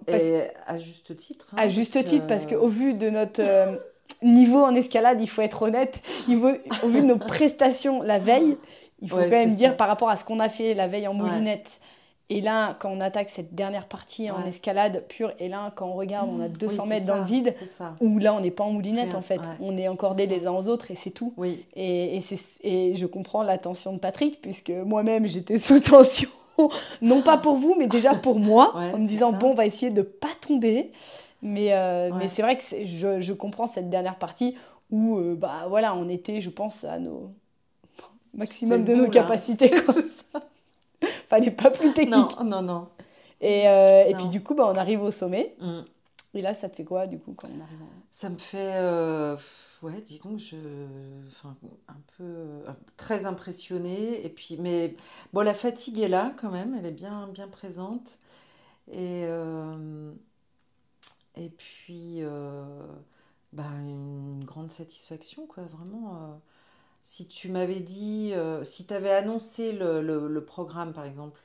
à 0.66 0.76
juste 0.76 1.16
titre. 1.16 1.48
Hein, 1.52 1.62
à 1.62 1.68
juste 1.68 2.04
titre, 2.04 2.26
parce 2.26 2.46
qu'au 2.46 2.68
vu 2.68 2.98
de 2.98 3.08
notre 3.08 3.42
niveau 4.22 4.58
en 4.58 4.74
escalade, 4.74 5.20
il 5.20 5.28
faut 5.28 5.42
être 5.42 5.62
honnête, 5.62 6.00
au 6.28 6.88
vu 6.88 7.00
de 7.00 7.06
nos 7.06 7.18
prestations 7.18 8.02
la 8.02 8.18
veille, 8.18 8.58
il 9.00 9.08
faut 9.08 9.16
quand 9.16 9.28
même 9.28 9.54
dire 9.54 9.76
par 9.76 9.88
rapport 9.88 10.10
à 10.10 10.16
ce 10.16 10.24
qu'on 10.24 10.40
a 10.40 10.48
fait 10.48 10.74
la 10.74 10.88
veille 10.88 11.08
en 11.08 11.14
moulinette. 11.14 11.80
Et 12.32 12.40
là, 12.40 12.76
quand 12.78 12.90
on 12.90 13.00
attaque 13.00 13.28
cette 13.28 13.56
dernière 13.56 13.86
partie 13.86 14.30
en 14.30 14.44
escalade 14.46 15.04
pure, 15.08 15.32
et 15.40 15.48
là, 15.48 15.72
quand 15.74 15.88
on 15.88 15.94
regarde, 15.94 16.30
on 16.32 16.40
a 16.40 16.48
200 16.48 16.86
mètres 16.86 17.06
dans 17.06 17.18
le 17.18 17.24
vide, 17.24 17.52
où 18.00 18.18
là, 18.20 18.34
on 18.34 18.40
n'est 18.40 18.52
pas 18.52 18.62
en 18.62 18.70
moulinette 18.70 19.16
en 19.16 19.20
fait. 19.20 19.40
On 19.60 19.76
est 19.76 19.88
encordés 19.88 20.26
les 20.26 20.46
uns 20.46 20.52
aux 20.52 20.68
autres 20.68 20.92
et 20.92 20.94
c'est 20.94 21.10
tout. 21.10 21.34
Oui. 21.36 21.64
Et, 21.74 22.18
et, 22.18 22.22
et 22.62 22.94
je 22.94 23.06
comprends 23.06 23.42
la 23.42 23.58
tension 23.58 23.92
de 23.92 23.98
Patrick, 23.98 24.40
puisque 24.40 24.70
moi-même, 24.70 25.26
j'étais 25.26 25.58
sous 25.58 25.80
tension. 25.80 26.30
non 27.02 27.20
pas 27.20 27.36
pour 27.36 27.56
vous, 27.56 27.74
mais 27.76 27.88
déjà 27.88 28.14
pour 28.14 28.38
moi, 28.38 28.72
en 28.94 28.98
me 28.98 29.08
disant, 29.08 29.32
bon, 29.32 29.50
on 29.50 29.54
va 29.54 29.66
essayer 29.66 29.90
de 29.90 30.02
pas 30.02 30.28
tomber. 30.40 30.92
Mais, 31.42 31.72
euh, 31.72 32.10
mais 32.16 32.28
c'est 32.28 32.42
vrai 32.42 32.56
que 32.56 32.62
je, 32.62 33.20
je, 33.20 33.32
comprends 33.32 33.66
cette 33.66 33.88
dernière 33.88 34.18
partie 34.18 34.56
où 34.90 35.16
euh, 35.16 35.34
bah, 35.34 35.66
voilà, 35.68 35.96
on 35.96 36.08
était, 36.08 36.40
je 36.40 36.50
pense, 36.50 36.84
à 36.84 36.98
nos 36.98 37.32
maximum 38.34 38.84
de 38.84 38.94
nos 38.94 39.08
capacités. 39.08 39.72
C'est 39.84 40.06
ça. 40.06 40.42
Fallait 41.30 41.52
pas 41.52 41.70
plus 41.70 41.92
technique. 41.92 42.38
Non, 42.40 42.44
non, 42.44 42.60
non. 42.60 42.88
Et, 43.40 43.68
euh, 43.68 44.04
et 44.04 44.14
puis 44.14 44.28
du 44.28 44.42
coup, 44.42 44.54
bah, 44.54 44.64
on 44.66 44.74
arrive 44.74 45.00
au 45.00 45.12
sommet. 45.12 45.54
Mm. 45.60 45.80
Et 46.34 46.42
là, 46.42 46.54
ça 46.54 46.68
te 46.68 46.76
fait 46.76 46.84
quoi, 46.84 47.06
du 47.06 47.18
coup, 47.18 47.34
quand 47.36 47.48
on 47.48 47.60
arrive 47.60 47.78
Ça 48.10 48.30
me 48.30 48.36
fait, 48.36 48.72
euh, 48.74 49.36
ouais, 49.82 50.02
dis 50.02 50.18
donc, 50.18 50.38
je, 50.38 50.56
enfin, 51.28 51.56
un 51.88 52.00
peu, 52.18 52.64
très 52.96 53.26
impressionnée. 53.26 54.24
Et 54.24 54.28
puis, 54.28 54.56
mais 54.58 54.96
bon, 55.32 55.42
la 55.42 55.54
fatigue 55.54 56.00
est 56.00 56.08
là 56.08 56.32
quand 56.40 56.50
même, 56.50 56.74
elle 56.76 56.86
est 56.86 56.92
bien, 56.92 57.28
bien 57.28 57.46
présente. 57.46 58.18
Et, 58.88 59.24
euh, 59.24 60.12
et 61.36 61.48
puis, 61.48 62.22
euh, 62.22 62.86
bah, 63.52 63.70
une 63.78 64.44
grande 64.44 64.72
satisfaction, 64.72 65.46
quoi, 65.46 65.62
vraiment. 65.64 66.40
Si 67.02 67.28
tu 67.28 67.48
m'avais 67.48 67.80
dit, 67.80 68.32
si 68.62 68.86
tu 68.86 68.94
avais 68.94 69.12
annoncé 69.12 69.72
le, 69.72 70.00
le, 70.00 70.44
programme, 70.44 70.92
par 70.92 71.06
exemple, 71.06 71.40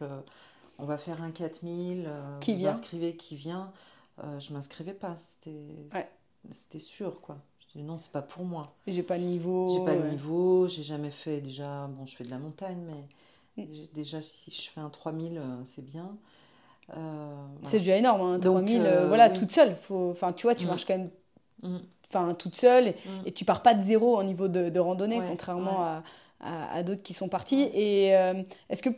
on 0.79 0.85
va 0.85 0.97
faire 0.97 1.21
un 1.21 1.31
4000, 1.31 2.09
qui 2.41 2.53
vous 2.53 2.57
vient 2.59 2.71
inscrivez 2.71 3.15
qui 3.15 3.35
vient 3.35 3.71
euh, 4.23 4.39
je 4.39 4.53
m'inscrivais 4.53 4.93
pas. 4.93 5.15
C'était 5.17 6.79
sûr, 6.79 7.21
quoi. 7.21 7.37
Je 7.59 7.79
dis 7.79 7.83
non, 7.83 7.97
c'est 7.97 8.11
pas 8.11 8.21
pour 8.21 8.45
moi. 8.45 8.75
J'ai 8.87 9.03
pas 9.03 9.17
le 9.17 9.23
niveau. 9.23 9.67
J'ai 9.67 9.83
pas 9.83 9.95
le 9.95 10.09
niveau, 10.09 10.67
j'ai 10.67 10.83
jamais 10.83 11.11
fait 11.11 11.41
déjà. 11.41 11.87
Bon, 11.87 12.05
je 12.05 12.15
fais 12.15 12.23
de 12.23 12.29
la 12.29 12.39
montagne, 12.39 12.81
mais 13.57 13.65
mm. 13.65 13.87
déjà, 13.93 14.21
si 14.21 14.51
je 14.51 14.69
fais 14.69 14.81
un 14.81 14.89
3000, 14.89 15.37
euh, 15.37 15.41
c'est 15.65 15.83
bien. 15.83 16.17
Euh, 16.95 17.47
c'est 17.63 17.79
déjà 17.79 17.97
énorme, 17.97 18.21
hein, 18.21 18.39
3000, 18.39 18.81
voilà, 19.07 19.29
toute 19.31 19.51
seule. 19.51 19.75
Faut... 19.75 20.11
Enfin, 20.11 20.31
tu 20.33 20.43
vois, 20.43 20.55
tu 20.55 20.65
mm. 20.65 20.67
marches 20.67 20.85
quand 20.85 20.97
même 20.97 21.09
mm. 21.63 21.79
Enfin, 22.07 22.33
toute 22.33 22.55
seule 22.55 22.93
et, 23.25 23.31
tu 23.31 23.45
pars 23.45 23.61
pas 23.61 23.73
de 23.73 23.81
zéro 23.81 24.17
au 24.19 24.23
niveau 24.23 24.47
de, 24.47 24.79
randonnée, 24.79 25.21
contrairement 25.27 25.83
à, 25.83 26.03
à, 26.39 26.83
d'autres 26.83 27.03
qui 27.03 27.13
sont 27.13 27.29
partis. 27.29 27.69
Et 27.73 28.07
est-ce 28.69 28.81
que 28.81 28.89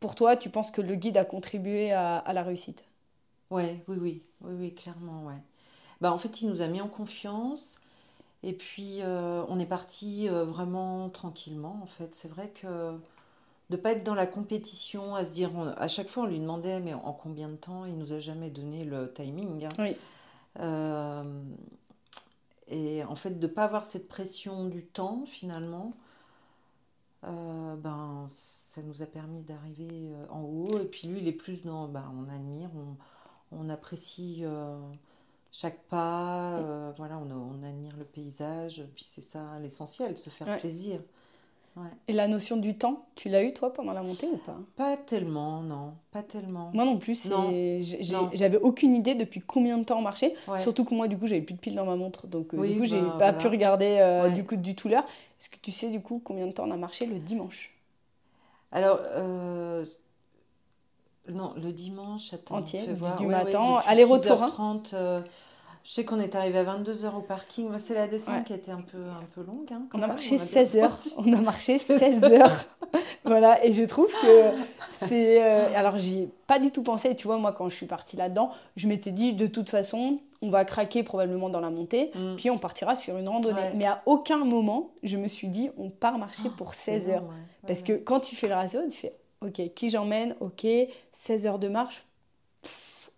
pour 0.00 0.14
toi, 0.14 0.36
tu 0.36 0.50
penses 0.50 0.70
que 0.70 0.80
le 0.80 0.94
guide 0.94 1.16
a 1.16 1.24
contribué 1.24 1.92
à, 1.92 2.18
à 2.18 2.32
la 2.32 2.42
réussite? 2.42 2.84
Ouais, 3.50 3.84
oui, 3.86 3.96
oui, 4.00 4.22
oui, 4.40 4.54
oui, 4.58 4.74
clairement, 4.74 5.26
ouais. 5.26 5.40
Bah, 6.00 6.12
en 6.12 6.18
fait, 6.18 6.42
il 6.42 6.48
nous 6.48 6.62
a 6.62 6.66
mis 6.66 6.80
en 6.80 6.88
confiance. 6.88 7.78
Et 8.42 8.52
puis, 8.54 9.02
euh, 9.02 9.44
on 9.48 9.58
est 9.60 9.66
parti 9.66 10.28
euh, 10.28 10.44
vraiment 10.44 11.08
tranquillement, 11.10 11.78
en 11.82 11.86
fait. 11.86 12.14
C'est 12.14 12.28
vrai 12.28 12.48
que 12.48 12.98
de 13.70 13.76
pas 13.76 13.92
être 13.92 14.02
dans 14.02 14.16
la 14.16 14.26
compétition, 14.26 15.14
à 15.14 15.24
se 15.24 15.32
dire, 15.32 15.50
à 15.76 15.86
chaque 15.86 16.08
fois, 16.08 16.24
on 16.24 16.26
lui 16.26 16.40
demandait, 16.40 16.80
mais 16.80 16.94
en 16.94 17.12
combien 17.12 17.48
de 17.48 17.56
temps? 17.56 17.84
Il 17.84 17.96
nous 17.96 18.12
a 18.12 18.18
jamais 18.18 18.50
donné 18.50 18.84
le 18.84 19.12
timing. 19.12 19.66
Hein. 19.66 19.68
Oui. 19.78 19.96
Euh, 22.72 22.74
et 22.74 23.04
en 23.04 23.16
fait, 23.16 23.38
de 23.38 23.46
pas 23.46 23.64
avoir 23.64 23.84
cette 23.84 24.08
pression 24.08 24.66
du 24.68 24.84
temps, 24.84 25.24
finalement, 25.26 25.94
ben, 27.22 28.26
ça 28.30 28.82
nous 28.82 29.02
a 29.02 29.06
permis 29.06 29.42
d'arriver 29.42 30.12
en 30.30 30.42
haut. 30.42 30.78
Et 30.80 30.86
puis 30.86 31.08
lui, 31.08 31.20
il 31.20 31.28
est 31.28 31.32
plus 31.32 31.62
dans, 31.62 31.86
ben, 31.88 32.12
on 32.18 32.28
admire, 32.28 32.70
on, 32.74 32.96
on 33.52 33.68
apprécie 33.68 34.40
euh, 34.42 34.78
chaque 35.50 35.82
pas, 35.84 36.58
euh, 36.58 36.92
voilà, 36.96 37.18
on, 37.18 37.62
admire 37.62 37.96
le 37.96 38.04
paysage, 38.04 38.84
puis 38.94 39.04
c'est 39.04 39.22
ça 39.22 39.58
l'essentiel, 39.60 40.16
se 40.16 40.30
faire 40.30 40.58
plaisir. 40.58 41.00
Et 42.06 42.12
la 42.12 42.28
notion 42.28 42.58
du 42.58 42.76
temps, 42.76 43.06
tu 43.14 43.30
l'as 43.30 43.42
eu 43.42 43.54
toi 43.54 43.72
pendant 43.72 43.92
la 43.92 44.02
montée 44.02 44.28
ou 44.30 44.36
pas? 44.36 44.58
Pas 44.76 44.96
tellement, 44.96 45.62
non, 45.62 45.94
pas 46.10 46.22
tellement. 46.22 46.70
Moi 46.74 46.84
non 46.84 46.98
plus, 46.98 47.30
j'avais 47.80 48.58
aucune 48.58 48.94
idée 48.94 49.14
depuis 49.14 49.40
combien 49.40 49.78
de 49.78 49.84
temps 49.84 49.98
on 49.98 50.02
marchait. 50.02 50.34
Surtout 50.58 50.84
que 50.84 50.94
moi, 50.94 51.08
du 51.08 51.16
coup, 51.16 51.26
j'avais 51.26 51.40
plus 51.40 51.54
de 51.54 51.60
piles 51.60 51.74
dans 51.74 51.86
ma 51.86 51.96
montre, 51.96 52.26
donc 52.26 52.52
euh, 52.54 52.66
du 52.66 52.74
coup, 52.74 52.80
bah, 52.80 52.84
j'ai 52.84 53.02
pas 53.18 53.32
pu 53.32 53.46
regarder 53.46 53.98
euh, 54.00 54.30
du 54.30 54.44
coup 54.44 54.56
du 54.56 54.74
tout 54.74 54.88
l'heure. 54.88 55.04
Est-ce 55.40 55.48
que 55.48 55.56
tu 55.56 55.70
sais 55.72 55.90
du 55.90 56.00
coup 56.00 56.20
combien 56.22 56.46
de 56.46 56.52
temps 56.52 56.64
on 56.66 56.70
a 56.70 56.76
marché 56.76 57.06
le 57.06 57.18
dimanche? 57.18 57.70
Alors. 58.70 58.98
Euh, 59.02 59.84
non, 61.28 61.54
le 61.56 61.72
dimanche, 61.72 62.34
attends, 62.34 62.56
Entier, 62.56 62.84
du, 62.84 62.94
voir. 62.94 63.16
du 63.16 63.26
matin, 63.26 63.80
aller-retour. 63.86 64.42
Hein. 64.42 64.46
30 64.46 64.94
je 65.84 65.90
sais 65.90 66.04
qu'on 66.04 66.20
est 66.20 66.34
arrivé 66.34 66.58
à 66.58 66.64
22h 66.64 67.16
au 67.16 67.20
parking. 67.20 67.76
C'est 67.76 67.94
la 67.94 68.06
descente 68.06 68.44
qui 68.44 68.52
a 68.52 68.56
été 68.56 68.70
un 68.70 68.82
peu, 68.82 68.98
un 68.98 69.26
peu 69.34 69.42
longue. 69.42 69.72
Hein, 69.72 69.82
on, 69.92 70.02
a 70.02 70.06
marché 70.06 70.38
16 70.38 70.76
heures. 70.76 70.98
On 71.18 71.32
a 71.32 71.40
marché 71.40 71.78
16 71.78 72.24
heures. 72.24 72.52
voilà, 73.24 73.64
et 73.64 73.72
je 73.72 73.82
trouve 73.82 74.08
que 74.22 74.50
c'est. 75.04 75.42
Euh, 75.42 75.74
alors, 75.74 75.98
j'y 75.98 76.20
ai 76.20 76.28
pas 76.46 76.60
du 76.60 76.70
tout 76.70 76.82
pensé. 76.82 77.16
Tu 77.16 77.26
vois, 77.26 77.36
moi, 77.38 77.52
quand 77.52 77.68
je 77.68 77.74
suis 77.74 77.86
partie 77.86 78.16
là-dedans, 78.16 78.50
je 78.76 78.86
m'étais 78.86 79.10
dit, 79.10 79.32
de 79.32 79.48
toute 79.48 79.70
façon, 79.70 80.20
on 80.40 80.50
va 80.50 80.64
craquer 80.64 81.02
probablement 81.02 81.50
dans 81.50 81.60
la 81.60 81.70
montée, 81.70 82.10
mm. 82.14 82.36
puis 82.36 82.50
on 82.50 82.58
partira 82.58 82.94
sur 82.94 83.16
une 83.16 83.28
randonnée. 83.28 83.72
Mais 83.74 83.86
à 83.86 84.02
aucun 84.06 84.44
moment, 84.44 84.90
je 85.02 85.16
me 85.16 85.26
suis 85.26 85.48
dit, 85.48 85.70
on 85.78 85.90
part 85.90 86.18
marcher 86.18 86.44
oh, 86.46 86.54
pour 86.56 86.74
16 86.74 87.08
heures. 87.10 87.24
Parce 87.66 87.82
que 87.82 87.92
quand 87.92 88.20
tu 88.20 88.36
fais 88.36 88.48
le 88.48 88.54
ratio, 88.54 88.80
tu 88.88 88.96
fais, 88.96 89.16
ok, 89.40 89.74
qui 89.74 89.90
j'emmène, 89.90 90.36
ok, 90.40 90.66
16 91.12 91.46
heures 91.46 91.58
de 91.58 91.68
marche, 91.68 92.04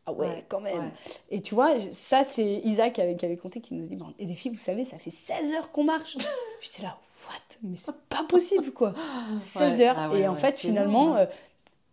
ah 0.06 0.12
ouais, 0.12 0.44
quand 0.48 0.60
même. 0.60 0.92
Et 1.30 1.40
tu 1.40 1.54
vois, 1.54 1.80
ça, 1.90 2.24
c'est 2.24 2.60
Isaac 2.64 2.94
qui 2.94 3.00
avait, 3.00 3.16
qui 3.16 3.24
avait 3.24 3.38
compté, 3.38 3.60
qui 3.60 3.74
nous 3.74 3.84
a 3.84 3.86
dit, 3.86 3.96
bon, 3.96 4.12
et 4.18 4.26
les 4.26 4.34
filles, 4.34 4.52
vous 4.52 4.58
savez, 4.58 4.84
ça 4.84 4.98
fait 4.98 5.10
16 5.10 5.54
heures 5.54 5.70
qu'on 5.70 5.84
marche. 5.84 6.16
J'étais 6.60 6.82
là, 6.82 6.98
what? 7.28 7.56
Mais 7.62 7.76
c'est 7.78 7.98
pas 8.08 8.24
possible, 8.24 8.70
quoi. 8.72 8.92
16 9.38 9.80
heures. 9.80 9.96
Ah 9.98 10.14
et 10.14 10.28
en 10.28 10.34
fait, 10.34 10.56
finalement, 10.56 11.14
hein. 11.14 11.26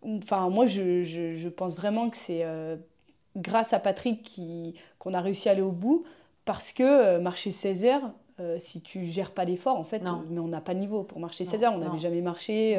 euh, 0.06 0.18
enfin, 0.18 0.50
moi, 0.50 0.66
je, 0.66 1.04
je, 1.04 1.34
je, 1.34 1.50
pense 1.50 1.78
vraiment 1.78 2.10
que 2.10 2.18
c'est 2.18 2.44
euh, 2.44 2.76
grâce 3.38 3.72
à 3.72 3.80
Patrick 3.80 4.42
qu'on 5.00 5.14
a 5.14 5.22
réussi 5.22 5.48
à 5.48 5.54
aller 5.54 5.62
au 5.62 5.72
bout, 5.72 6.04
parce 6.44 6.74
que 6.74 6.84
euh, 6.84 7.20
marcher 7.20 7.52
16 7.52 7.86
heures, 7.86 8.12
si 8.58 8.82
tu 8.82 9.06
gères 9.06 9.30
pas 9.30 9.46
l'effort, 9.46 9.78
en 9.78 9.84
fait, 9.84 10.02
mais 10.32 10.40
on 10.40 10.48
n'a 10.48 10.62
pas 10.62 10.74
de 10.74 10.80
niveau 10.80 11.04
pour 11.04 11.20
marcher 11.20 11.46
16 11.46 11.64
heures. 11.64 11.74
On 11.76 11.78
n'avait 11.78 12.00
jamais 12.00 12.22
marché. 12.22 12.76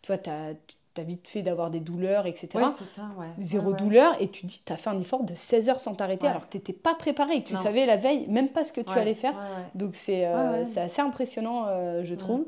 tu 0.00 0.10
vois, 0.10 0.18
as 0.26 0.54
as 1.00 1.04
vite 1.04 1.28
fait 1.28 1.42
d'avoir 1.42 1.70
des 1.70 1.80
douleurs, 1.80 2.26
etc. 2.26 2.48
Oui, 2.54 2.64
c'est 2.70 2.84
ça, 2.84 3.02
ouais. 3.18 3.28
Zéro 3.40 3.72
douleur, 3.72 4.14
et 4.20 4.28
tu 4.28 4.46
dis, 4.46 4.62
tu 4.64 4.72
as 4.72 4.76
fait 4.76 4.90
un 4.90 4.98
effort 4.98 5.24
de 5.24 5.34
16 5.34 5.68
heures 5.68 5.80
sans 5.80 5.94
t'arrêter, 5.94 6.26
alors 6.26 6.46
que 6.46 6.52
tu 6.52 6.58
n'étais 6.58 6.72
pas 6.72 6.94
préparé, 6.94 7.42
que 7.42 7.48
tu 7.48 7.56
savais 7.56 7.86
la 7.86 7.96
veille 7.96 8.26
même 8.28 8.48
pas 8.48 8.64
ce 8.64 8.72
que 8.72 8.80
tu 8.80 8.92
allais 8.92 9.14
faire. 9.14 9.34
Donc 9.74 9.94
c'est 9.94 10.26
euh, 10.26 10.62
assez 10.76 11.00
impressionnant, 11.00 11.64
euh, 11.68 12.04
je 12.04 12.14
trouve. 12.14 12.44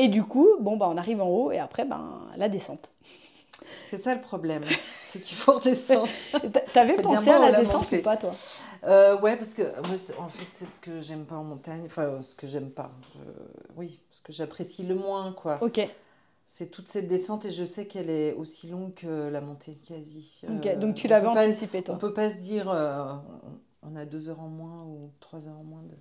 Et 0.00 0.08
du 0.08 0.22
coup, 0.22 0.48
bon, 0.60 0.76
bah, 0.76 0.88
on 0.90 0.96
arrive 0.96 1.20
en 1.20 1.28
haut, 1.28 1.50
et 1.50 1.58
après, 1.58 1.84
ben, 1.84 2.20
la 2.36 2.48
descente. 2.48 2.90
C'est 3.84 3.98
ça 3.98 4.14
le 4.14 4.20
problème, 4.20 4.62
c'est 5.06 5.20
qu'il 5.20 5.36
faut 5.36 5.54
redescendre. 5.54 6.08
T'avais 6.72 6.94
pensé 7.02 7.30
à 7.30 7.38
la, 7.38 7.52
descente 7.52 7.90
ou 7.90 8.02
pas, 8.02 8.16
toi? 8.16 8.32
Euh, 8.84 9.18
Ouais, 9.18 9.36
parce 9.36 9.54
que 9.54 9.62
en 9.80 10.28
fait, 10.28 10.46
c'est 10.50 10.66
ce 10.66 10.78
que 10.78 11.00
j'aime 11.00 11.24
pas 11.24 11.34
en 11.34 11.42
montagne. 11.42 11.82
Enfin, 11.86 12.20
ce 12.22 12.34
que 12.34 12.46
j'aime 12.46 12.70
pas. 12.70 12.92
Oui, 13.76 13.98
ce 14.12 14.20
que 14.20 14.32
j'apprécie 14.32 14.84
le 14.84 14.94
moins, 14.94 15.32
quoi. 15.32 15.58
Ok 15.62 15.80
c'est 16.50 16.70
toute 16.70 16.88
cette 16.88 17.06
descente 17.06 17.44
et 17.44 17.50
je 17.50 17.62
sais 17.62 17.86
qu'elle 17.86 18.08
est 18.08 18.32
aussi 18.32 18.68
longue 18.68 18.94
que 18.94 19.28
la 19.28 19.42
montée, 19.42 19.74
quasi. 19.86 20.40
Euh, 20.48 20.76
donc 20.76 20.94
tu 20.94 21.06
l'avais 21.06 21.26
anticipé, 21.26 21.82
toi 21.82 21.94
On 21.94 21.98
peut 21.98 22.14
pas 22.14 22.30
se 22.30 22.38
dire 22.38 22.70
euh, 22.70 23.12
on 23.82 23.94
a 23.94 24.06
deux 24.06 24.30
heures 24.30 24.40
en 24.40 24.48
moins 24.48 24.82
ou 24.84 25.10
trois 25.20 25.46
heures 25.46 25.58
en 25.58 25.62
moins. 25.62 25.82
De... 25.82 25.94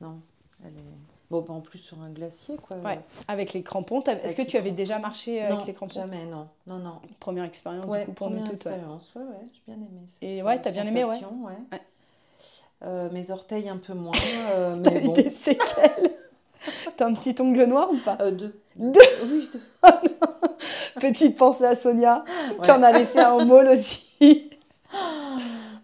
Non, 0.00 0.20
elle 0.64 0.72
est. 0.72 0.98
Bon, 1.30 1.42
pas 1.42 1.52
en 1.52 1.60
plus 1.60 1.78
sur 1.78 2.02
un 2.02 2.10
glacier, 2.10 2.56
quoi. 2.56 2.78
Ouais, 2.78 2.98
avec 3.28 3.52
les 3.52 3.62
crampons. 3.62 4.00
Est-ce 4.00 4.34
que 4.34 4.42
tu 4.42 4.56
avais 4.56 4.72
déjà 4.72 4.98
marché 4.98 5.40
avec 5.40 5.66
les 5.66 5.72
crampons? 5.72 5.94
Jamais, 5.94 6.26
non. 6.26 6.48
Non, 6.66 6.78
non. 6.78 7.00
Première 7.20 7.44
expérience, 7.44 7.90
du 7.90 8.04
coup, 8.04 8.12
pour 8.12 8.28
nous 8.28 8.40
toutes. 8.40 8.54
expérience, 8.54 9.08
ouais, 9.14 9.22
ouais, 9.22 9.48
j'ai 9.52 9.72
bien 9.72 9.76
aimé. 9.76 10.00
Et 10.20 10.42
ouais, 10.42 10.60
t'as 10.60 10.72
bien 10.72 10.84
aimé, 10.84 11.04
ouais. 11.04 11.20
ouais. 11.44 11.80
Euh, 12.82 13.08
mes 13.12 13.30
orteils 13.30 13.68
un 13.68 13.78
peu 13.78 13.94
moins. 13.94 14.12
mais 14.78 15.00
bon. 15.00 15.12
des 15.12 15.30
séquelles 15.30 16.10
T'as 17.02 17.08
un 17.08 17.14
petit 17.14 17.34
ongle 17.42 17.64
noir 17.64 17.90
ou 17.90 17.96
pas 17.96 18.14
Deux. 18.30 18.54
Deux 18.76 19.00
Oui, 19.24 19.50
deux. 19.52 19.60
Petite 21.00 21.36
pensée 21.36 21.64
à 21.64 21.74
Sonia, 21.74 22.22
qui 22.62 22.70
en 22.70 22.80
a 22.80 22.92
laissé 22.92 23.18
un 23.18 23.32
au 23.32 23.44
mall 23.44 23.66
aussi. 23.66 24.06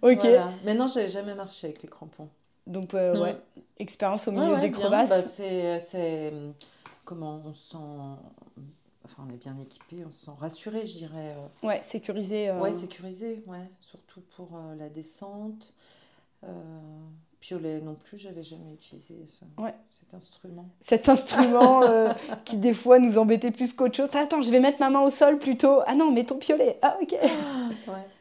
ok. 0.01 0.27
Mais 0.65 0.75
non, 0.75 0.87
j'avais 0.87 1.09
jamais 1.09 1.35
marché 1.35 1.67
avec 1.67 1.83
les 1.83 1.89
crampons. 1.89 2.29
Donc, 2.69 2.95
euh, 2.95 3.21
ouais, 3.21 3.37
expérience 3.81 4.29
au 4.29 4.31
milieu 4.31 4.61
des 4.61 4.71
crevasses. 4.71 5.11
Bah, 5.11 5.79
c'est. 5.81 6.33
Comment 7.05 7.43
on 7.45 7.53
se 7.53 7.71
sent. 7.71 7.79
Enfin, 9.05 9.27
on 9.29 9.35
est 9.35 9.39
bien 9.39 9.59
équipé, 9.59 10.05
on 10.07 10.13
se 10.13 10.27
sent 10.27 10.31
rassuré, 10.39 10.87
je 10.87 10.99
dirais. 10.99 11.35
Euh. 11.37 11.67
Ouais, 11.67 11.81
sécurisé. 11.83 12.51
Euh. 12.51 12.61
Ouais, 12.61 12.73
sécurisé, 12.73 13.43
ouais. 13.49 13.69
Surtout 13.81 14.21
pour 14.37 14.51
la 14.79 14.89
descente. 14.89 15.75
Piolet 17.41 17.81
non 17.81 17.95
plus, 17.95 18.19
j'avais 18.19 18.43
jamais 18.43 18.73
utilisé 18.75 19.15
cet 19.89 20.13
instrument. 20.13 20.69
Cet 20.81 21.09
instrument 21.09 21.83
euh, 21.85 22.13
qui 22.45 22.57
des 22.57 22.75
fois 22.75 22.99
nous 22.99 23.17
embêtait 23.17 23.53
plus 23.53 23.73
qu'autre 23.73 23.97
chose. 23.97 24.15
Attends, 24.17 24.43
je 24.43 24.51
vais 24.51 24.59
mettre 24.59 24.81
ma 24.81 24.91
main 24.91 25.03
au 25.03 25.11
sol 25.11 25.39
plutôt. 25.39 25.81
Ah 25.87 25.95
non, 25.95 26.11
mets 26.11 26.25
ton 26.25 26.37
piolet. 26.37 26.79
Ah 26.83 26.99
ok. 27.01 27.17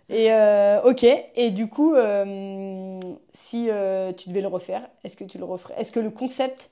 Et 0.09 0.31
euh, 0.31 0.81
ok. 0.83 1.05
Et 1.36 1.50
du 1.50 1.67
coup, 1.67 1.95
euh, 1.95 3.00
si 3.33 3.69
tu 4.17 4.29
devais 4.29 4.41
le 4.41 4.47
refaire, 4.47 4.88
est-ce 5.03 5.17
que 5.17 5.24
tu 5.24 5.39
le 5.39 5.45
referais? 5.45 5.74
Est-ce 5.77 5.91
que 5.91 6.00
le 6.00 6.12
concept 6.12 6.69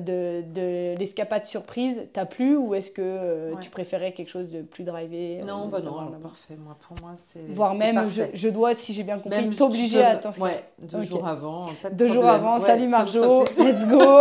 de, 0.00 0.42
de 0.52 0.96
l'escapade 0.98 1.44
surprise 1.44 2.06
t'a 2.12 2.24
plu 2.24 2.56
ou 2.56 2.74
est-ce 2.74 2.90
que 2.90 3.02
euh, 3.02 3.52
tu 3.60 3.70
préférais 3.70 4.12
quelque 4.12 4.30
chose 4.30 4.50
de 4.50 4.62
plus 4.62 4.84
drivé 4.84 5.40
euh, 5.42 5.46
Non, 5.46 5.68
bah 5.68 5.78
non, 5.84 6.10
parfait. 6.22 6.56
Moi, 6.56 6.76
pour 6.80 6.96
moi, 7.00 7.12
c'est. 7.16 7.54
Voire 7.54 7.74
même, 7.74 8.08
je, 8.08 8.22
je, 8.32 8.48
dois, 8.48 8.74
si 8.74 8.94
j'ai 8.94 9.02
bien 9.02 9.18
compris, 9.18 9.54
t'obliger 9.54 10.02
à 10.02 10.16
t'inscrire. 10.16 10.46
Ouais, 10.46 10.64
deux 10.78 11.02
jours 11.02 11.26
avant. 11.26 11.66
deux 11.92 12.08
jours 12.08 12.26
avant, 12.26 12.58
salut 12.58 12.88
Marjo, 12.88 13.44
let's 13.58 13.86
go. 13.86 14.20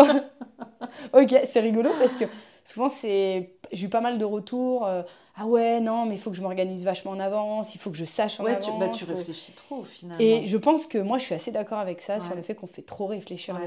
ok, 1.14 1.42
c'est 1.46 1.60
rigolo 1.60 1.90
parce 2.00 2.16
que 2.16 2.26
souvent, 2.64 2.90
c'est 2.90 3.56
j'ai 3.72 3.86
eu 3.86 3.90
pas 3.90 4.02
mal 4.02 4.18
de 4.18 4.26
retours. 4.26 4.86
Euh, 4.86 5.04
ah 5.36 5.48
ouais, 5.48 5.80
non, 5.80 6.06
mais 6.06 6.16
il 6.16 6.20
faut 6.20 6.30
que 6.30 6.38
je 6.38 6.42
m'organise 6.42 6.86
vachement 6.86 7.12
en 7.12 7.20
avance, 7.20 7.74
il 7.74 7.80
faut 7.80 7.90
que 7.90 7.98
je 7.98 8.06
sache 8.06 8.40
en 8.40 8.46
avance. 8.46 8.66
Tu, 8.66 8.72
bah, 8.80 8.90
tu 8.90 9.06
réfléchis 9.06 9.54
trop 9.54 9.84
finalement. 9.84 10.24
Et 10.24 10.46
je 10.46 10.58
pense 10.58 10.86
que 10.86 11.00
moi, 11.00 11.18
je 11.18 11.26
suis 11.26 11.34
assez 11.34 11.52
d'accord 11.52 11.80
avec 11.80 12.02
ça 12.02 12.20
sur 12.20 12.36
le 12.36 12.42
fait 12.42 12.56
qu'on 12.56 12.68
fait 12.68 12.84
trop 12.84 13.08
réfléchir. 13.08 13.60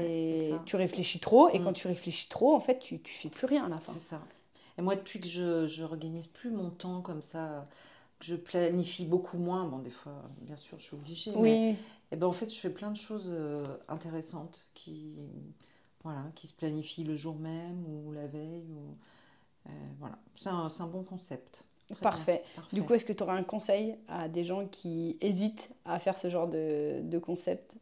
Tu 0.65 0.75
réfléchis 0.75 1.19
trop, 1.19 1.49
et 1.49 1.59
mm. 1.59 1.63
quand 1.63 1.73
tu 1.73 1.87
réfléchis 1.87 2.29
trop, 2.29 2.55
en 2.55 2.59
fait, 2.59 2.79
tu, 2.79 3.01
tu 3.01 3.13
fais 3.13 3.29
plus 3.29 3.47
rien 3.47 3.65
à 3.65 3.69
la 3.69 3.79
fin. 3.79 3.91
C'est 3.91 3.99
ça. 3.99 4.21
Et 4.77 4.81
moi, 4.81 4.95
depuis 4.95 5.19
que 5.19 5.27
je, 5.27 5.67
je 5.67 5.83
organise 5.83 6.27
plus 6.27 6.51
mon 6.51 6.69
temps 6.69 7.01
comme 7.01 7.21
ça, 7.21 7.67
que 8.19 8.25
je 8.25 8.35
planifie 8.35 9.05
beaucoup 9.05 9.37
moins, 9.37 9.65
bon, 9.65 9.79
des 9.79 9.91
fois, 9.91 10.29
bien 10.41 10.55
sûr, 10.55 10.77
je 10.77 10.83
suis 10.83 10.95
obligée, 10.95 11.31
oui. 11.35 11.41
mais 11.41 11.75
et 12.11 12.15
ben, 12.15 12.27
en 12.27 12.33
fait, 12.33 12.53
je 12.53 12.59
fais 12.59 12.69
plein 12.69 12.91
de 12.91 12.97
choses 12.97 13.29
euh, 13.29 13.65
intéressantes 13.89 14.67
qui, 14.73 15.15
voilà, 16.03 16.23
qui 16.35 16.47
se 16.47 16.53
planifient 16.53 17.03
le 17.03 17.15
jour 17.15 17.35
même 17.35 17.83
ou 17.87 18.11
la 18.11 18.27
veille. 18.27 18.65
Ou, 18.69 18.95
euh, 19.67 19.71
voilà, 19.99 20.17
c'est 20.35 20.49
un, 20.49 20.67
un, 20.79 20.87
bon 20.87 21.03
concept. 21.03 21.63
Parfait. 22.01 22.43
Du 22.73 22.83
coup, 22.83 22.93
est-ce 22.93 23.05
que 23.05 23.13
tu 23.13 23.23
auras 23.23 23.35
un 23.35 23.43
conseil 23.43 23.95
à 24.07 24.27
des 24.27 24.43
gens 24.43 24.65
qui 24.65 25.17
hésitent 25.21 25.71
à 25.85 25.99
faire 25.99 26.17
ce 26.17 26.29
genre 26.29 26.47
de, 26.47 26.99
de 27.01 27.17
concept 27.17 27.77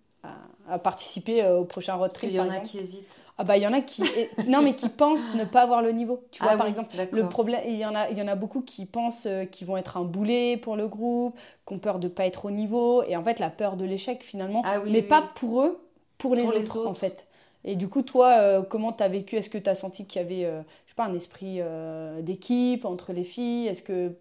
à, 0.68 0.80
participer 0.80 1.44
euh, 1.44 1.60
au 1.60 1.66
prochain 1.66 1.96
road 1.96 2.12
trip. 2.12 2.30
Il 2.30 2.36
y 2.36 2.40
en 2.40 2.50
a 2.50 2.60
qui 2.60 2.80
hésitent? 2.80 3.22
Ah 3.38 3.44
bah 3.44 3.58
il 3.58 3.64
y 3.64 3.68
en 3.68 3.74
a 3.74 3.82
qui 3.82 4.04
non 4.48 4.62
mais 4.62 4.76
qui 4.76 4.90
pensent 4.90 5.36
ne 5.36 5.44
pas 5.44 5.62
avoir 5.62 5.82
le 5.82 5.92
niveau. 5.92 6.24
Tu 6.32 6.42
vois 6.42 6.54
ah 6.54 6.58
par 6.58 6.68
exemple 6.68 6.90
le 7.12 7.30
problème 7.30 7.62
il 7.68 7.76
y 7.76 7.86
en 7.86 7.96
a 7.96 8.10
il 8.10 8.18
y 8.18 8.22
en 8.22 8.28
a 8.28 8.36
beaucoup 8.36 8.62
qui 8.62 8.86
pensent 8.86 9.28
euh, 9.28 9.46
qu'ils 9.46 9.68
vont 9.68 9.78
être 9.78 9.98
un 9.98 10.04
boulet 10.04 10.58
pour 10.58 10.76
le 10.76 10.88
groupe, 10.88 11.38
qui 11.66 11.74
ont 11.74 11.80
peur 11.80 12.00
de 12.00 12.08
pas 12.08 12.26
être 12.26 12.46
au 12.46 12.52
niveau 12.52 13.04
et 13.04 13.16
en 13.16 13.24
fait 13.24 13.40
la 13.40 13.50
peur 13.50 13.76
de 13.78 13.86
l'échec 13.86 14.24
finalement 14.24 14.62
ah 14.66 14.80
mais 14.86 15.02
pas 15.02 15.22
pour 15.36 15.62
eux, 15.62 15.80
pour 16.18 16.36
les, 16.36 16.44
autres, 16.44 16.88
en 16.88 16.94
fait. 16.94 17.28
Et 17.66 17.76
du 17.76 17.90
coup 17.90 18.02
toi 18.02 18.38
euh, 18.40 18.62
comment 18.62 18.94
tu 18.94 19.04
as 19.04 19.10
vécu? 19.10 19.36
Est-ce 19.36 19.50
que 19.50 19.58
tu 19.58 19.70
as 19.70 19.76
senti 19.76 20.06
qu'il 20.06 20.22
y 20.22 20.26
avait 20.26 20.44
je 20.44 20.90
sais 20.90 20.96
pas 20.96 21.06
un 21.06 21.14
esprit 21.14 21.60
d'équipe 22.22 22.86
entre 22.86 23.12
les 23.12 23.24
filles? 23.26 23.68
Est-ce 23.68 23.84
que 23.84 24.14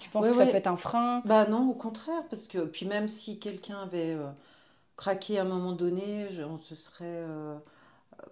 tu 0.00 0.10
penses 0.10 0.26
que 0.26 0.34
ça 0.34 0.46
peut 0.46 0.56
être 0.56 0.66
un 0.66 0.76
frein? 0.76 1.22
Bah 1.24 1.46
non, 1.46 1.70
au 1.70 1.74
contraire 1.74 2.24
parce 2.28 2.48
que 2.48 2.58
puis 2.58 2.86
même 2.86 3.08
si 3.08 3.38
quelqu'un 3.38 3.78
avait 3.82 4.16
craqué 5.00 5.38
à 5.38 5.42
un 5.42 5.46
moment 5.46 5.72
donné, 5.72 6.28
on 6.48 6.58
se 6.58 6.74
serait. 6.74 7.24
Euh, 7.26 7.56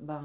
ben, 0.00 0.22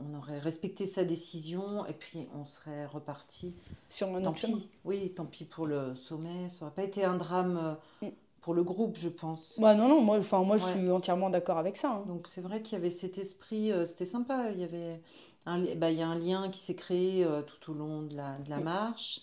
on 0.00 0.16
aurait 0.16 0.38
respecté 0.38 0.86
sa 0.86 1.04
décision 1.04 1.86
et 1.86 1.92
puis 1.92 2.28
on 2.34 2.44
serait 2.44 2.84
reparti. 2.86 3.54
Sur 3.88 4.14
un 4.14 4.22
tant 4.22 4.32
pis. 4.32 4.68
Oui, 4.84 5.12
tant 5.14 5.24
pis 5.24 5.44
pour 5.44 5.66
le 5.66 5.94
sommet. 5.94 6.48
Ça 6.48 6.64
n'aurait 6.64 6.74
pas 6.74 6.82
été 6.82 7.04
un 7.04 7.16
drame 7.16 7.78
euh, 8.02 8.06
mm. 8.06 8.12
Pour 8.40 8.54
le 8.54 8.62
groupe, 8.62 8.96
je 8.96 9.08
pense. 9.08 9.58
Bah 9.58 9.74
non, 9.74 9.88
non, 9.88 10.00
moi, 10.00 10.18
enfin, 10.18 10.42
moi 10.42 10.56
je 10.56 10.64
suis 10.64 10.90
entièrement 10.90 11.30
d'accord 11.30 11.58
avec 11.58 11.76
ça. 11.76 11.90
Hein. 11.90 12.04
Donc 12.06 12.28
c'est 12.28 12.40
vrai 12.40 12.62
qu'il 12.62 12.74
y 12.74 12.80
avait 12.80 12.90
cet 12.90 13.18
esprit, 13.18 13.72
euh, 13.72 13.84
c'était 13.84 14.04
sympa. 14.04 14.50
Il 14.52 14.58
y 14.58 14.64
avait 14.64 15.00
un, 15.46 15.62
bah, 15.76 15.90
il 15.90 15.98
y 15.98 16.02
a 16.02 16.08
un 16.08 16.18
lien 16.18 16.48
qui 16.48 16.60
s'est 16.60 16.76
créé 16.76 17.26
tout 17.46 17.72
au 17.72 17.74
long 17.74 18.02
de 18.02 18.14
la, 18.14 18.38
de 18.38 18.50
la 18.50 18.60
marche. 18.60 19.20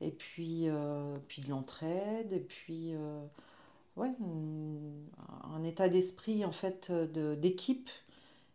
Et 0.00 0.10
puis, 0.10 0.68
puis 1.28 1.42
de 1.42 1.50
l'entraide. 1.50 2.32
Et 2.32 2.40
puis 2.40 2.94
ouais, 3.96 4.10
un 5.54 5.62
état 5.64 5.88
d'esprit 5.88 6.44
en 6.44 6.52
fait 6.52 6.92
d'équipe. 6.92 7.88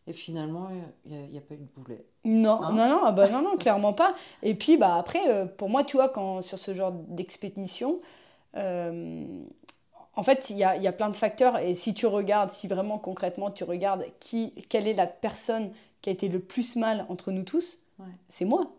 Et 0.09 0.13
finalement, 0.13 0.69
il 1.05 1.11
n'y 1.11 1.37
a, 1.37 1.41
pas 1.41 1.53
eu 1.53 1.57
de 1.57 1.67
boulet. 1.75 2.03
Non, 2.25 2.63
hein 2.63 2.73
non, 2.73 2.89
non, 2.89 3.01
ah 3.03 3.11
bah 3.11 3.29
non, 3.29 3.43
non, 3.43 3.57
clairement 3.59 3.93
pas. 3.93 4.15
Et 4.41 4.55
puis, 4.55 4.75
bah, 4.75 4.95
après, 4.95 5.21
euh, 5.27 5.45
pour 5.45 5.69
moi, 5.69 5.83
tu 5.83 5.97
vois, 5.97 6.09
quand, 6.09 6.41
sur 6.41 6.57
ce 6.57 6.73
genre 6.73 6.91
d'expédition, 6.91 8.01
euh, 8.55 9.23
en 10.19 10.23
fait, 10.23 10.49
il 10.49 10.57
y 10.57 10.65
a, 10.65 10.75
y 10.75 10.85
a, 10.85 10.91
plein 10.91 11.07
de 11.09 11.15
facteurs. 11.15 11.59
Et 11.59 11.75
si 11.75 11.93
tu 11.93 12.05
regardes, 12.05 12.51
si 12.51 12.67
vraiment 12.67 12.97
concrètement 12.97 13.51
tu 13.51 13.63
regardes 13.63 14.05
qui, 14.19 14.51
quelle 14.67 14.85
est 14.85 14.93
la 14.93 15.07
personne 15.07 15.71
qui 16.01 16.09
a 16.09 16.13
été 16.13 16.27
le 16.27 16.39
plus 16.39 16.75
mal 16.75 17.05
entre 17.07 17.31
nous 17.31 17.43
tous, 17.43 17.79
c'est 18.27 18.43
moi 18.45 18.69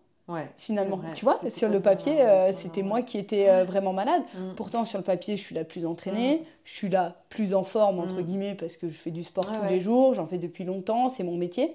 finalement. 0.56 1.00
Tu 1.14 1.24
vois, 1.24 1.38
sur 1.48 1.68
le 1.68 1.80
papier, 1.80 2.20
euh, 2.20 2.52
c'était 2.52 2.82
moi 2.82 3.02
qui 3.02 3.18
étais 3.18 3.48
euh, 3.48 3.64
vraiment 3.64 3.92
malade. 3.92 4.22
Mm. 4.34 4.54
Pourtant, 4.56 4.84
sur 4.84 4.98
le 4.98 5.04
papier, 5.04 5.36
je 5.36 5.42
suis 5.42 5.54
la 5.54 5.64
plus 5.64 5.86
entraînée, 5.86 6.36
mm. 6.36 6.44
je 6.64 6.72
suis 6.72 6.88
la 6.88 7.16
plus 7.28 7.54
en 7.54 7.64
forme, 7.64 7.98
entre 7.98 8.20
mm. 8.20 8.22
guillemets, 8.22 8.54
parce 8.54 8.76
que 8.76 8.88
je 8.88 8.94
fais 8.94 9.10
du 9.10 9.22
sport 9.22 9.46
tous 9.46 9.68
les 9.68 9.80
jours, 9.80 10.14
j'en 10.14 10.26
fais 10.26 10.38
depuis 10.38 10.64
longtemps, 10.64 11.08
c'est 11.08 11.24
mon 11.24 11.36
métier. 11.36 11.74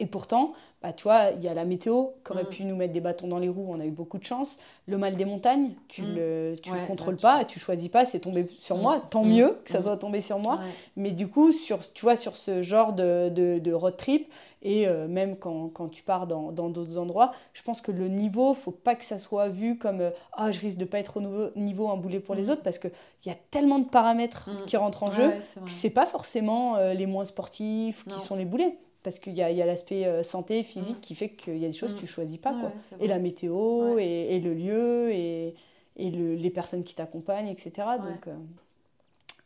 Et 0.00 0.06
pourtant, 0.06 0.52
bah, 0.84 0.92
tu 0.92 1.04
vois, 1.04 1.30
il 1.30 1.42
y 1.42 1.48
a 1.48 1.54
la 1.54 1.64
météo 1.64 2.08
qui 2.22 2.32
aurait 2.32 2.44
pu 2.44 2.62
nous 2.62 2.76
mettre 2.76 2.92
des 2.92 3.00
bâtons 3.00 3.26
dans 3.26 3.38
les 3.38 3.48
roues, 3.48 3.64
on 3.70 3.80
a 3.80 3.86
eu 3.86 3.90
beaucoup 3.90 4.18
de 4.18 4.24
chance. 4.24 4.58
Le 4.86 4.98
mal 4.98 5.16
des 5.16 5.24
montagnes, 5.24 5.70
tu 5.88 6.02
ne 6.02 6.14
le, 6.14 6.56
tu 6.62 6.74
le 6.74 6.86
contrôles 6.86 7.16
pas, 7.16 7.46
tu... 7.46 7.58
choisis 7.58 7.88
pas, 7.88 8.04
c'est 8.04 8.20
tombé 8.20 8.46
sur 8.58 8.76
moi, 8.76 9.00
tant 9.08 9.24
mieux 9.24 9.56
que 9.64 9.70
ça 9.70 9.80
soit 9.80 9.96
tombé 9.96 10.20
sur 10.20 10.38
moi. 10.38 10.60
Mais 10.96 11.10
du 11.12 11.26
coup, 11.26 11.52
sur, 11.52 11.90
tu 11.94 12.04
vois, 12.04 12.16
sur 12.16 12.36
ce 12.36 12.60
genre 12.60 12.92
de, 12.92 13.30
de, 13.30 13.58
de 13.60 13.72
road 13.72 13.96
trip, 13.96 14.30
et 14.60 14.86
euh, 14.86 15.08
même 15.08 15.36
quand, 15.36 15.70
quand, 15.70 15.88
tu 15.88 16.02
pars 16.02 16.26
dans 16.26 16.52
d'autres 16.52 16.98
endroits, 16.98 17.32
je 17.54 17.62
pense 17.62 17.80
que 17.80 17.90
le 17.90 18.08
niveau, 18.08 18.52
faut 18.52 18.70
pas 18.70 18.94
que 18.94 19.06
ça 19.06 19.16
soit 19.16 19.48
vu 19.48 19.78
comme 19.78 20.02
euh, 20.02 20.10
ah 20.32 20.50
je 20.50 20.60
risque 20.60 20.76
de 20.76 20.84
pas 20.84 20.98
être 20.98 21.16
au 21.16 21.20
niveau, 21.20 21.48
niveau 21.56 21.88
un 21.88 21.96
boulet 21.96 22.20
pour 22.20 22.34
les 22.34 22.48
mm. 22.48 22.50
autres 22.50 22.62
parce 22.62 22.78
qu'il 22.78 22.90
y 23.24 23.30
a 23.30 23.36
tellement 23.50 23.78
de 23.78 23.86
paramètres 23.86 24.50
mm. 24.50 24.66
qui 24.66 24.76
rentrent 24.76 25.02
en 25.02 25.12
jeu 25.12 25.30
que 25.30 25.70
c'est 25.70 25.90
pas 25.90 26.06
forcément 26.06 26.76
euh, 26.76 26.92
les 26.92 27.06
moins 27.06 27.24
sportifs 27.24 28.04
qui 28.06 28.18
sont 28.18 28.36
les 28.36 28.44
boulets. 28.44 28.76
Parce 29.04 29.20
qu'il 29.20 29.34
y 29.34 29.42
a, 29.42 29.46
a 29.46 29.66
l'aspect 29.66 30.24
santé, 30.24 30.64
physique 30.64 30.96
mm. 30.96 31.00
qui 31.00 31.14
fait 31.14 31.28
qu'il 31.28 31.58
y 31.58 31.64
a 31.64 31.68
des 31.68 31.76
choses 31.76 31.94
que 31.94 32.00
tu 32.00 32.06
choisis 32.06 32.38
pas. 32.38 32.50
quoi. 32.50 32.72
Et 33.00 33.06
la 33.06 33.20
météo, 33.20 33.98
et, 33.98 34.34
et, 34.34 34.40
le 34.40 34.54
lieu, 34.54 35.12
et, 35.12 35.54
et 35.96 36.10
le, 36.10 36.34
les 36.34 36.50
personnes 36.50 36.82
qui 36.82 36.96
t'accompagnent, 36.96 37.48
etc. 37.48 37.86
Donc, 38.02 38.34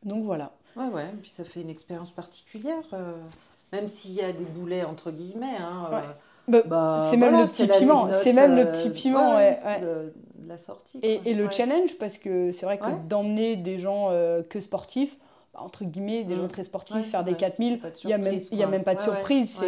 donc 0.05 0.25
voilà. 0.25 0.53
Ouais, 0.77 0.87
ouais, 0.87 1.11
puis 1.21 1.29
ça 1.29 1.45
fait 1.45 1.61
une 1.61 1.71
expérience 1.71 2.13
particulière 2.13 2.85
même 3.73 3.89
s'il 3.89 4.13
y 4.13 4.21
a 4.21 4.33
des 4.33 4.45
boulets 4.45 4.85
entre 4.85 5.11
guillemets. 5.11 5.57
Hein, 5.59 5.89
euh, 5.93 6.01
bah, 6.49 6.63
bah, 6.67 7.07
c'est 7.11 7.17
même, 7.17 7.39
le 7.39 7.47
petit 7.47 7.67
piment. 7.67 8.09
C'est 8.13 8.33
même 8.33 8.57
le 8.57 8.73
petit 8.73 8.91
piment. 8.91 9.37
Ouais, 9.37 9.59
de, 9.81 10.13
la 10.47 10.57
sortie. 10.57 10.99
Et, 11.03 11.21
et 11.27 11.35
le 11.35 11.51
challenge, 11.51 11.99
parce 11.99 12.17
que 12.17 12.53
c'est 12.53 12.65
vrai 12.65 12.79
que 12.79 13.07
d'emmener 13.07 13.57
des 13.57 13.79
gens 13.79 14.09
euh, 14.11 14.43
que 14.43 14.61
sportifs, 14.61 15.19
entre 15.61 15.85
guillemets, 15.85 16.25
des 16.25 16.35
mm. 16.35 16.41
gens 16.41 16.49
très 16.49 16.63
sportifs, 16.63 17.05
faire 17.11 17.25
des 17.25 17.35
4000, 17.35 17.81
il 18.05 18.07
n'y 18.07 18.13
a, 18.13 18.19
même, 18.19 18.39
y 18.53 18.63
a 18.63 18.67
même 18.67 18.85
pas 18.85 18.95
de 18.95 19.03
surprise. 19.03 19.63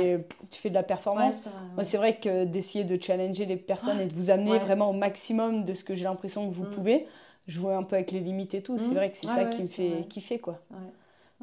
Tu 0.51 0.61
fais 0.61 0.71
de 0.71 0.75
la 0.75 0.83
performance. 0.83 1.45
Moi, 1.75 1.85
c'est 1.85 1.97
vrai 1.97 2.17
que 2.17 2.45
d'essayer 2.45 2.85
de 2.85 3.01
challenger 3.01 3.47
les 3.47 3.57
personnes 3.57 4.01
et 4.01 4.07
de 4.07 4.15
vous 4.15 4.31
amener 4.31 4.59
vraiment 4.59 4.91
au 4.91 4.95
maximum 4.95 5.65
de 5.65 5.75
ce 5.75 5.85
que 5.85 5.95
j'ai 5.95 6.05
l'impression 6.05 6.49
que 6.49 6.55
vous 6.55 6.65
mm. 6.65 6.71
pouvez, 6.71 7.07
jouer 7.47 7.75
un 7.75 7.83
peu 7.83 7.97
avec 7.97 8.13
les 8.13 8.21
limites 8.21 8.55
et 8.55 8.63
tout. 8.63 8.79
C'est 8.79 8.91
mm. 8.91 8.95
vrai 8.95 9.11
que 9.11 9.17
c'est 9.17 9.27
ça 9.27 9.45
qui 9.45 9.63
me 9.63 9.69
fait 9.69 10.07
kiffer. 10.09 10.39
quoi. 10.39 10.61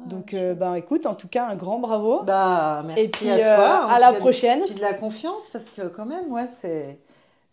Donc, 0.06 0.32
euh, 0.32 0.54
ben, 0.54 0.74
écoute, 0.74 1.06
en 1.06 1.14
tout 1.14 1.26
cas, 1.26 1.46
un 1.48 1.56
grand 1.56 1.80
bravo. 1.80 2.22
Bah, 2.22 2.82
merci 2.86 3.02
et 3.02 3.08
puis, 3.08 3.30
à 3.30 3.56
toi. 3.56 3.86
Euh, 3.86 3.94
à 3.94 3.98
la 3.98 4.12
prochaine. 4.12 4.62
Puis 4.64 4.74
de 4.74 4.80
la 4.80 4.94
confiance, 4.94 5.48
parce 5.48 5.70
que 5.70 5.88
quand 5.88 6.06
même, 6.06 6.32
ouais, 6.32 6.46
c'est 6.46 7.00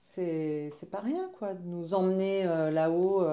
c'est 0.08 0.90
pas 0.92 1.00
rien, 1.00 1.30
quoi, 1.38 1.54
de 1.54 1.66
nous 1.66 1.94
emmener 1.94 2.46
euh, 2.46 2.72
là-haut. 2.72 3.26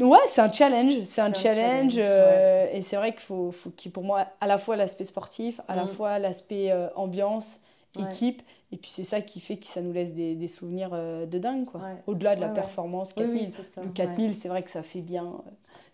Ouais, 0.00 0.18
c'est 0.28 0.40
un 0.40 0.50
challenge. 0.50 1.02
C'est 1.04 1.20
un, 1.20 1.34
challenge. 1.34 1.98
Et 1.98 2.80
c'est 2.80 2.96
vrai 2.96 3.12
qu'il 3.12 3.20
faut, 3.20 3.52
faut 3.52 3.70
qu'il 3.70 3.92
pour 3.92 4.04
moi, 4.04 4.26
à 4.40 4.46
la 4.46 4.58
fois 4.58 4.76
l'aspect 4.76 5.04
sportif, 5.04 5.60
à 5.68 5.76
la 5.76 5.84
mm. 5.84 5.88
fois 5.88 6.18
l'aspect 6.18 6.72
ambiance, 6.94 7.60
équipe. 7.98 8.42
Et 8.72 8.76
puis 8.76 8.90
c'est 8.90 9.04
ça 9.04 9.20
qui 9.20 9.40
fait 9.40 9.56
que 9.56 9.66
ça 9.66 9.80
nous 9.80 9.92
laisse 9.92 10.12
des, 10.12 10.34
des 10.34 10.48
souvenirs 10.48 10.90
de 10.90 11.38
dingue, 11.38 11.66
quoi. 11.66 11.80
Au-delà 12.06 12.36
de 12.36 12.40
la 12.40 12.48
performance 12.48 13.12
4000. 13.12 13.48
le 13.82 13.88
4000, 13.90 14.34
c'est 14.34 14.48
vrai 14.48 14.62
que 14.62 14.70
ça 14.70 14.82
fait 14.82 15.02
bien 15.02 15.42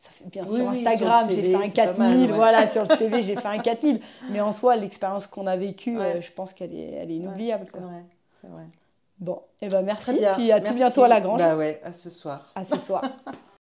ça 0.03 0.11
fait 0.11 0.25
bien 0.29 0.45
sur 0.45 0.69
Instagram, 0.69 1.29
j'ai 1.31 1.43
fait 1.43 1.55
un 1.55 1.71
4000, 1.71 2.33
voilà, 2.33 2.67
sur 2.67 2.83
le 2.83 2.97
CV, 2.97 3.23
j'ai 3.23 3.37
fait 3.37 3.47
un 3.47 3.59
4000. 3.59 4.01
Mais 4.31 4.41
en 4.41 4.51
soi, 4.51 4.75
l'expérience 4.75 5.29
qu'on 5.29 5.47
a 5.47 5.57
vécue, 5.57 5.97
euh, 5.97 6.21
je 6.21 6.33
pense 6.33 6.53
qu'elle 6.53 6.75
est, 6.75 6.91
elle 6.95 7.11
est 7.13 7.17
inoubliable. 7.17 7.65
c'est 7.73 7.79
vrai, 7.79 8.05
c'est 8.41 8.49
vrai. 8.49 8.65
Bon, 9.23 9.41
et 9.61 9.67
eh 9.67 9.69
ben 9.69 9.83
merci, 9.83 10.19
puis 10.35 10.51
à 10.51 10.61
tout 10.61 10.75
bientôt 10.75 11.05
à 11.05 11.09
la 11.09 11.21
Grange. 11.21 11.39
Bah 11.39 11.55
ouais, 11.57 11.81
à 11.85 11.93
ce 11.93 12.11
soir. 12.11 12.51
À 12.57 12.65
ce 12.65 12.77
soir. 12.77 13.05